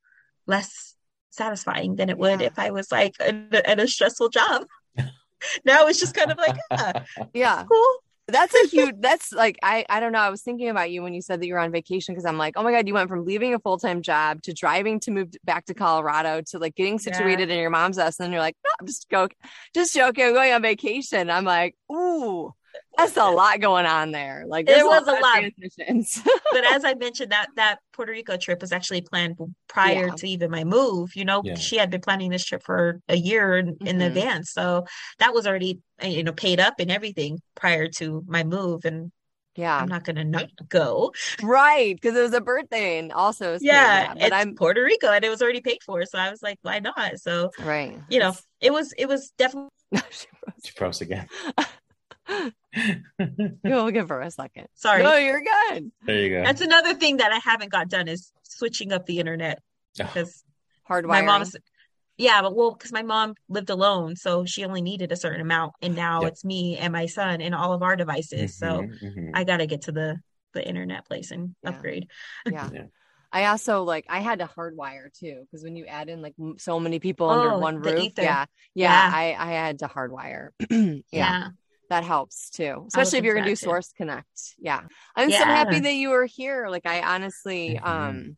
[0.47, 0.95] less
[1.31, 2.49] satisfying than it would Yeah.
[2.49, 4.67] if I was like at a, stressful job.
[5.65, 7.65] now it's just kind of like, ah, Yeah.
[7.71, 7.95] cool.
[8.27, 10.19] That's a huge that's like I I don't know.
[10.19, 12.39] I was thinking about you when you said that you were on vacation because I'm
[12.39, 15.29] like, oh my God, you went from leaving a full-time job to driving to move
[15.45, 18.19] back to Colorado to like getting situated in your mom's house.
[18.19, 19.37] And then you're like, no, I'm just joking,
[19.75, 21.31] just joking, I'm going on vacation.
[21.31, 22.53] I'm like, ooh,
[22.97, 24.45] that's a lot going on there.
[24.47, 25.39] Like It there's was a of lot.
[25.41, 26.21] transitions.
[26.53, 29.37] but as I mentioned, that that Puerto Rico trip was actually planned
[29.69, 30.15] prior Yeah.
[30.15, 31.15] to even my move.
[31.17, 31.55] You know, Yeah.
[31.57, 34.07] she had been planning this trip for a year in, in Mhm.
[34.07, 34.85] advance, so
[35.19, 38.85] that was already uh, you know paid up and everything prior to my move.
[38.85, 39.11] And
[39.57, 39.77] yeah.
[39.77, 41.13] I'm not gonna not go.
[41.43, 41.95] Right.
[41.95, 44.83] Because it was a birthday and also it was paid, Yeah, But it's I'm Puerto
[44.83, 47.19] Rico, and it was already paid for, so I was like, why not?
[47.21, 47.97] So right.
[48.09, 49.71] you know, it was it was definitely
[50.65, 51.29] She froze again.
[53.65, 54.67] You'll give her a second.
[54.75, 55.03] sorry.
[55.03, 55.91] No, you're good.
[56.03, 56.43] There you go.
[56.43, 59.61] That's another thing that I haven't got done is switching up the internet
[60.01, 60.43] Oh, because
[60.89, 61.07] Hardwiring.
[61.09, 61.57] my mom's
[62.17, 65.73] yeah but well because my mom lived alone so she only needed a certain amount
[65.83, 66.33] and now Yep.
[66.33, 69.31] it's me and my son and all of our devices so mhm, mhm.
[69.35, 70.17] i gotta get to the
[70.53, 71.71] the internet place and Yeah.
[71.71, 72.09] upgrade
[72.51, 72.71] yeah.
[72.73, 72.85] Yeah.
[73.33, 76.55] I also like I had to hardwire too because when you add in like m-
[76.59, 78.45] so many people under one roof, yeah, yeah,
[78.75, 79.11] Yeah.
[79.13, 80.51] I I had to hardwire.
[80.71, 81.49] yeah, yeah
[81.91, 83.57] that helps too, especially if you're gonna do.
[83.57, 84.55] Source Connect.
[84.59, 84.83] Yeah,
[85.15, 86.69] I'm so happy that you were here.
[86.69, 87.87] Like I honestly Mhm.
[87.89, 88.37] um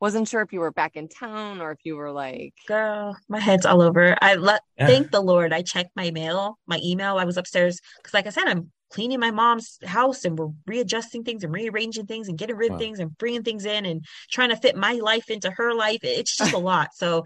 [0.00, 3.40] wasn't sure if you were back in town or if you were like girl my
[3.40, 4.86] head's all over i let Yeah.
[4.86, 8.30] thank the lord i checked my mail my email i was upstairs because like i
[8.30, 12.54] said i'm cleaning my mom's house and we're readjusting things and rearranging things and getting
[12.54, 12.78] rid of Wow.
[12.78, 16.36] things and bringing things in and trying to fit my life into her life it's
[16.36, 17.24] just a lot so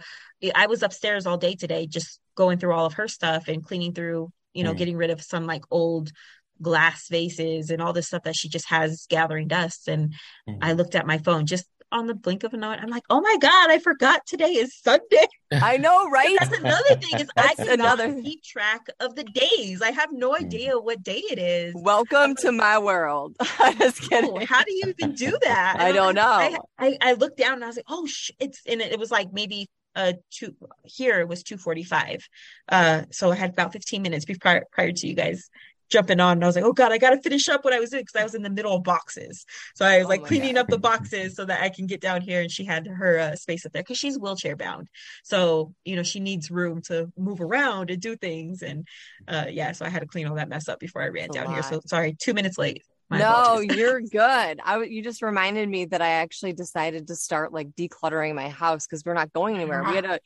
[0.54, 3.92] i was upstairs all day today just going through all of her stuff and cleaning
[3.92, 4.78] through you know Mm.
[4.78, 6.12] getting rid of some like old
[6.60, 10.14] glass vases and all this stuff that she just has gathering dust and
[10.48, 10.58] Mhm.
[10.60, 13.20] i looked at my phone just on the blink of an eye i'm like oh
[13.20, 16.34] my god i forgot today is sunday I know, right?
[16.40, 19.82] that's another thing is I That's cannot another- keep track of the days.
[19.82, 20.40] I have no Mm.
[20.46, 21.74] idea what day it is.
[21.76, 23.36] Welcome to my world.
[23.60, 24.30] I'm just kidding.
[24.32, 25.76] Oh, how do you even do that?
[25.78, 26.22] I don't know.
[26.24, 28.98] I, I, I looked down and I was like, oh, sh-, it's and it, it
[28.98, 32.26] was like maybe uh two here it was two forty five.
[32.68, 35.48] Uh, so I had about fifteen minutes before prior to you guys
[35.92, 37.78] jumping on, and I was like, oh god, I got to finish up what I
[37.78, 39.44] was doing because I was in the middle of boxes.
[39.74, 40.62] So I was Oh like cleaning God.
[40.62, 43.36] up the boxes so that I can get down here, and she had her uh,
[43.36, 44.88] space up there because she's wheelchair bound.
[45.22, 48.86] So you know she needs room to move around and do things, and
[49.28, 51.36] uh, yeah, so I had to clean all that mess up before I ran That's
[51.36, 51.62] down here.
[51.62, 52.82] So sorry, two minutes late.
[53.12, 54.60] My no, you're good.
[54.64, 58.48] I w- you just reminded me that I actually decided to start like decluttering my
[58.48, 59.82] house because we're not going anywhere.
[59.82, 60.14] We had ah.
[60.14, 60.20] to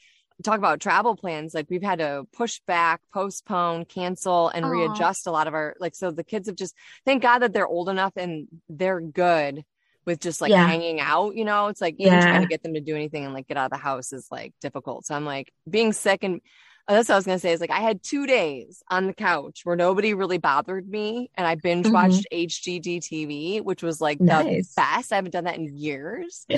[0.45, 1.53] talk about travel plans.
[1.53, 4.69] Like we've had to push back, postpone, cancel, and Aw.
[4.69, 5.97] readjust a lot of our like.
[5.97, 9.65] So the kids have just thank God that they're old enough and they're good
[10.05, 10.65] with just like Yeah.
[10.65, 11.35] hanging out.
[11.35, 13.57] You know, it's like even trying to get them to do anything and like get
[13.57, 15.07] out of the house is like difficult.
[15.07, 16.41] So I'm like being sick and.
[16.89, 17.53] Uh, That's what I was gonna say.
[17.53, 21.47] Is like I had two days on the couch where nobody really bothered me, and
[21.47, 25.13] I binge watched HGTV, which was like the best.
[25.13, 26.47] I haven't done that in years.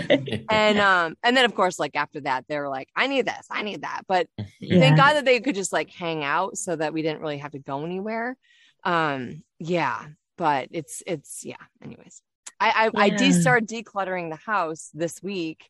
[0.51, 3.47] And um, and then of course, like after that, they were like, I need this,
[3.51, 4.03] I need that.
[4.09, 4.27] But
[4.61, 4.81] Yeah.
[4.81, 7.53] thank God that they could just like hang out so that we didn't really have
[7.53, 8.37] to go anywhere.
[8.83, 10.07] Um, yeah,
[10.37, 11.57] but it's it's yeah.
[11.83, 12.23] Anyways,
[12.59, 15.69] I I, I de started decluttering the house this week,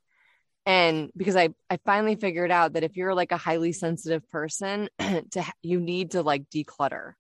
[0.69, 4.89] and because I I finally figured out that if you're like a highly sensitive person,
[4.99, 7.15] to you need to like declutter.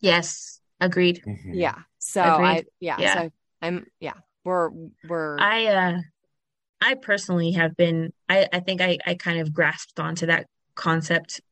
[0.00, 1.22] Yes, agreed.
[1.26, 1.52] Mhm.
[1.52, 1.76] Yeah.
[1.98, 3.30] So i yeah, yeah so
[3.62, 4.14] i'm yeah.
[4.44, 4.70] We're
[5.06, 5.98] we're I uh
[6.80, 11.42] I personally have been I I think I I kind of grasped onto that concept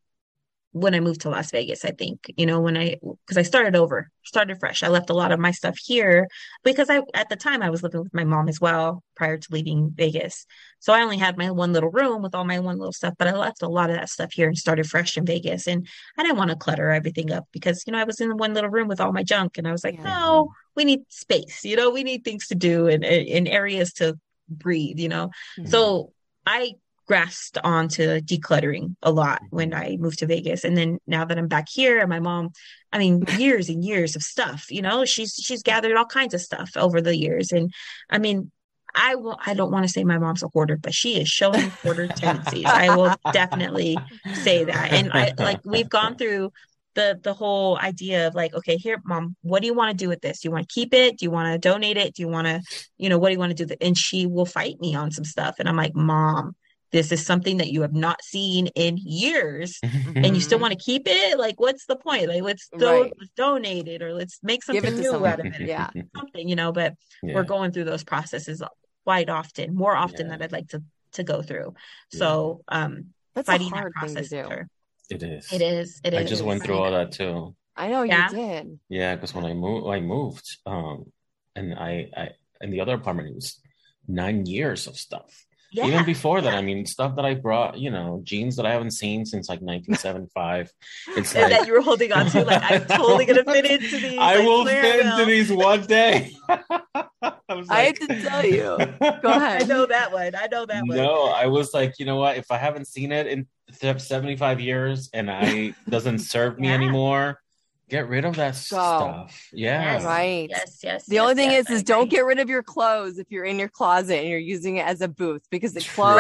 [0.72, 3.74] when I moved to Las Vegas, I think, you know, when I, because I started
[3.74, 4.82] over, started fresh.
[4.82, 6.28] I left a lot of my stuff here
[6.64, 9.48] because I, at the time, I was living with my mom as well prior to
[9.50, 10.44] leaving Vegas.
[10.80, 13.26] So I only had my one little room with all my one little stuff, but
[13.26, 15.66] I left a lot of that stuff here and started fresh in Vegas.
[15.66, 15.86] And
[16.18, 18.70] I didn't want to clutter everything up because, you know, I was in one little
[18.70, 20.04] room with all my junk and I was like, Yeah.
[20.04, 24.18] no, we need space, you know, we need things to do and, and areas to
[24.48, 25.30] breathe, you know?
[25.58, 25.70] Mhm.
[25.70, 26.12] So
[26.44, 26.74] I
[27.06, 29.56] grasped onto decluttering a lot mm-hmm.
[29.56, 30.64] when I moved to Vegas.
[30.64, 32.50] And then now that I'm back here and my mom,
[32.92, 36.40] I mean, years and years of stuff, you know, she's she's gathered all kinds of
[36.40, 37.52] stuff over the years.
[37.52, 37.72] And
[38.10, 38.50] I mean,
[38.94, 41.70] I will I don't want to say my mom's a hoarder, but she is showing
[41.70, 42.64] hoarder tendencies.
[42.66, 43.98] I will definitely
[44.34, 44.92] say that.
[44.92, 46.52] And I like we've gone through
[46.94, 50.08] the the whole idea of like, okay, here, mom, what do you want to do
[50.08, 50.40] with this?
[50.40, 51.18] Do you want to keep it?
[51.18, 52.14] Do you want to donate it?
[52.14, 52.62] Do you want to,
[52.96, 53.74] you know, what do you want to do?
[53.80, 55.56] And she will fight me on some stuff.
[55.58, 56.56] And I'm like, mom,
[56.92, 60.78] this is something that you have not seen in years and you still want to
[60.78, 63.12] keep it like what's the point like let's, do- Right.
[63.18, 65.30] let's donate it or let's make something new someone.
[65.32, 65.90] out of it Yeah.
[66.16, 67.34] something you know but Yeah.
[67.34, 68.62] we're going through those processes
[69.04, 70.32] quite often more often Yeah.
[70.32, 70.82] than i'd like to
[71.12, 71.74] to go through
[72.10, 74.48] so um That's a fighting that hard thing to process do.
[74.48, 74.66] with.
[75.08, 75.52] It is.
[75.52, 77.54] it is it is I just went through all that too.
[77.76, 78.28] I know Yeah.
[78.30, 78.80] you did.
[78.88, 81.12] Yeah, because when I moved, I moved, um,
[81.54, 82.30] and I, I,
[82.60, 83.60] in the other apartment, it was
[84.08, 85.45] nine years of stuff.
[85.72, 86.54] Yeah Even before that.
[86.54, 89.60] I mean, stuff that I brought, you know, jeans that I haven't seen since like
[89.60, 90.72] 1975.
[91.16, 94.18] It's and that you were holding on to like i'm totally gonna fit into these
[94.18, 96.32] I like, will fit into these one day.
[96.48, 98.76] I, was I like- had to tell you.
[99.22, 99.62] Go ahead.
[99.62, 102.36] i know that one i know that one No, I was like, you know what?
[102.36, 106.74] If I haven't seen it in 75 years and I doesn't serve me Yeah.
[106.74, 107.40] anymore,
[107.88, 109.48] get rid of that stuff.
[109.52, 109.94] Yeah.
[109.94, 110.04] Yes.
[110.04, 110.46] Right.
[110.50, 112.62] yes yes The yes, only thing yes, is, I is don't get rid of your
[112.62, 115.80] clothes if you're in your closet and you're using it as a booth because the
[115.80, 116.16] clothes,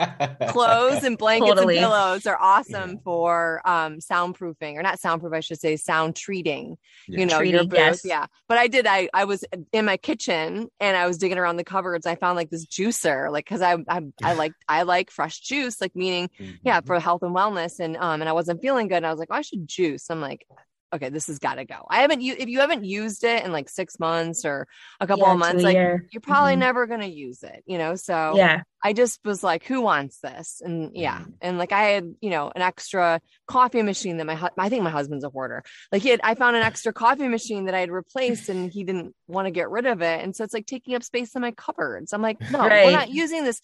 [0.00, 0.38] Right.
[0.48, 1.76] clothes and blankets Totally.
[1.78, 2.96] and pillows are awesome Yeah.
[3.04, 6.76] for um, soundproofing or not soundproof, I should say sound treating.
[7.08, 7.20] Yeah.
[7.20, 7.72] You know, your booth.
[7.78, 8.04] yes.
[8.04, 8.26] Yeah.
[8.48, 8.86] But I did.
[8.86, 12.06] I I was in my kitchen and I was digging around the cupboards.
[12.06, 15.80] I found like this juicer, like because I I I like I like fresh juice,
[15.80, 16.28] like meaning
[16.62, 16.86] yeah Mhm.
[16.86, 19.28] for health and wellness and um and i wasn't feeling good and i was like
[19.30, 20.46] oh, i should juice i'm like
[20.94, 21.84] okay this has got to go.
[21.90, 24.66] I haven't u- if you haven't used it in like six months or
[25.00, 26.06] a couple Yeah, of months like year.
[26.12, 26.58] you're probably Mhm.
[26.60, 27.94] never going to use it you know?
[27.96, 28.62] So yeah.
[28.84, 30.62] I just was like who wants this?
[30.64, 31.18] And yeah.
[31.18, 31.32] Mhm.
[31.40, 34.82] and like i had you know an extra coffee machine that my hu- i think
[34.84, 35.62] my husband's a hoarder.
[35.90, 38.84] Like he had i found an extra coffee machine that i had replaced and he
[38.84, 40.22] didn't want to get rid of it.
[40.22, 42.12] And so it's like taking up space in my cupboards.
[42.12, 43.60] I'm like no we're not using this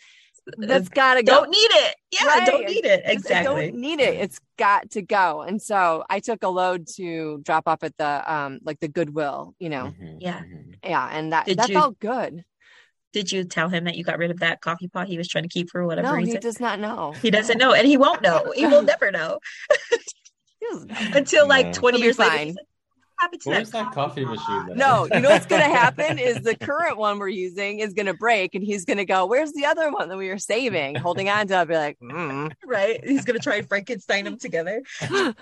[0.59, 2.47] that's gotta go don't need it yeah Right.
[2.47, 4.15] don't need it it's- I exactly don't need it.
[4.15, 5.43] It's got to go.
[5.43, 9.55] And so I took a load to drop off at the um like the Goodwill,
[9.59, 9.95] you know.
[9.99, 10.17] Mhm.
[10.21, 10.41] Yeah.
[10.41, 10.75] Mhm.
[10.85, 12.45] Yeah, and that Did that you- felt good.
[13.13, 15.45] did you tell him that you got rid of that coffee pot he was trying
[15.45, 17.13] to keep for whatever No, reason he does not know.
[17.23, 18.53] He doesn't know, and he won't know.
[18.57, 19.39] He will never know
[20.61, 20.97] He doesn't know.
[21.19, 21.73] until like Yeah.
[21.73, 22.55] 20 He'll years later.
[23.23, 24.67] Happened to Where's that coffee machine?
[24.69, 24.77] then?
[24.77, 28.55] No, you know what's gonna happen is the current one we're using is gonna break
[28.55, 30.97] and he's gonna go, Where's the other one that we were saving?
[30.97, 32.53] Holding on to, I'll be like, mm.
[32.67, 33.01] Right?
[33.05, 34.83] He's gonna try and Frankenstein them together.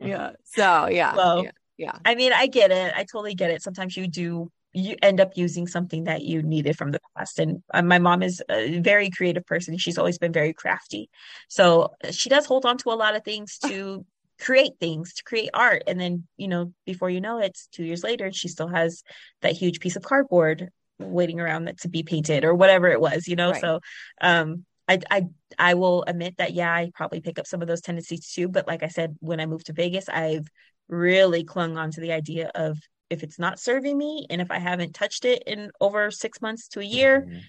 [0.00, 0.32] Yeah.
[0.44, 1.14] So yeah.
[1.16, 1.50] Well, yeah.
[1.76, 1.98] Yeah.
[2.04, 2.92] I mean, I get it.
[2.96, 3.62] I totally get it.
[3.62, 7.38] Sometimes you do you end up using something that you needed from the past.
[7.38, 9.78] And uh, my mom is a very creative person.
[9.78, 11.08] She's always been very crafty.
[11.48, 14.04] So uh, she does hold on to a lot of things to
[14.40, 15.82] create things, to create art.
[15.86, 19.02] And then, you know, before you know it, it's two years later, she still has
[19.42, 23.28] that huge piece of cardboard waiting around that to be painted or whatever it was,
[23.28, 23.50] you know?
[23.52, 23.60] Right.
[23.60, 23.80] So,
[24.20, 25.26] um, I, I
[25.58, 28.66] I will admit that yeah I probably pick up some of those tendencies too but
[28.66, 30.48] like I said when I moved to Vegas I've
[30.88, 32.78] really clung on to the idea of
[33.10, 36.68] if it's not serving me and if I haven't touched it in over six months
[36.68, 37.40] to a year, Mhm.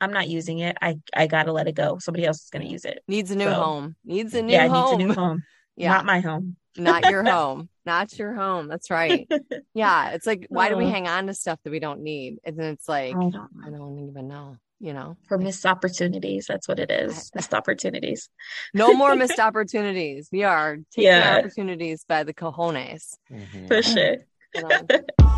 [0.00, 0.76] I'm not using it.
[0.82, 1.98] I I gotta let it go.
[2.00, 3.00] Somebody else is gonna use it.
[3.06, 3.96] Needs a new So- home.
[4.04, 4.98] Needs a new yeah, home.
[4.98, 5.42] needs a new home.
[5.80, 5.90] yeah.
[5.94, 6.56] Not my home.
[6.76, 9.26] not your home not your home that's right
[9.74, 10.90] yeah it's like why do we Uh.
[10.90, 13.70] hang on to stuff that we don't need and then it's like I don't i
[13.70, 17.30] don't even know you know For missed opportunities, that's what it is.
[17.34, 18.28] Missed opportunities.
[18.72, 21.38] no more missed opportunities we are taking Yeah.
[21.38, 23.66] opportunities by the cojones Mhm.
[23.68, 24.16] For sure.
[24.54, 24.80] you know?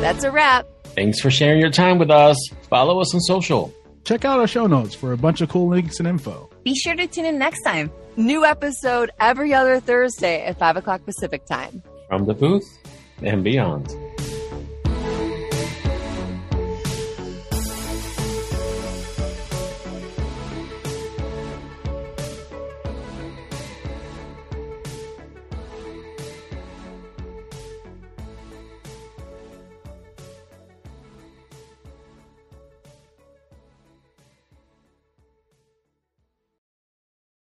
[0.00, 0.66] that's a wrap
[0.96, 2.36] Thanks for sharing your time with us.
[2.70, 3.72] Follow us on social.
[4.04, 6.48] Check out our show notes for a bunch of cool links and info.
[6.64, 7.90] Be sure to tune in next time.
[8.16, 12.64] new episode every other thursday at 5 o'clock pacific time From the booth
[13.22, 13.94] and beyond.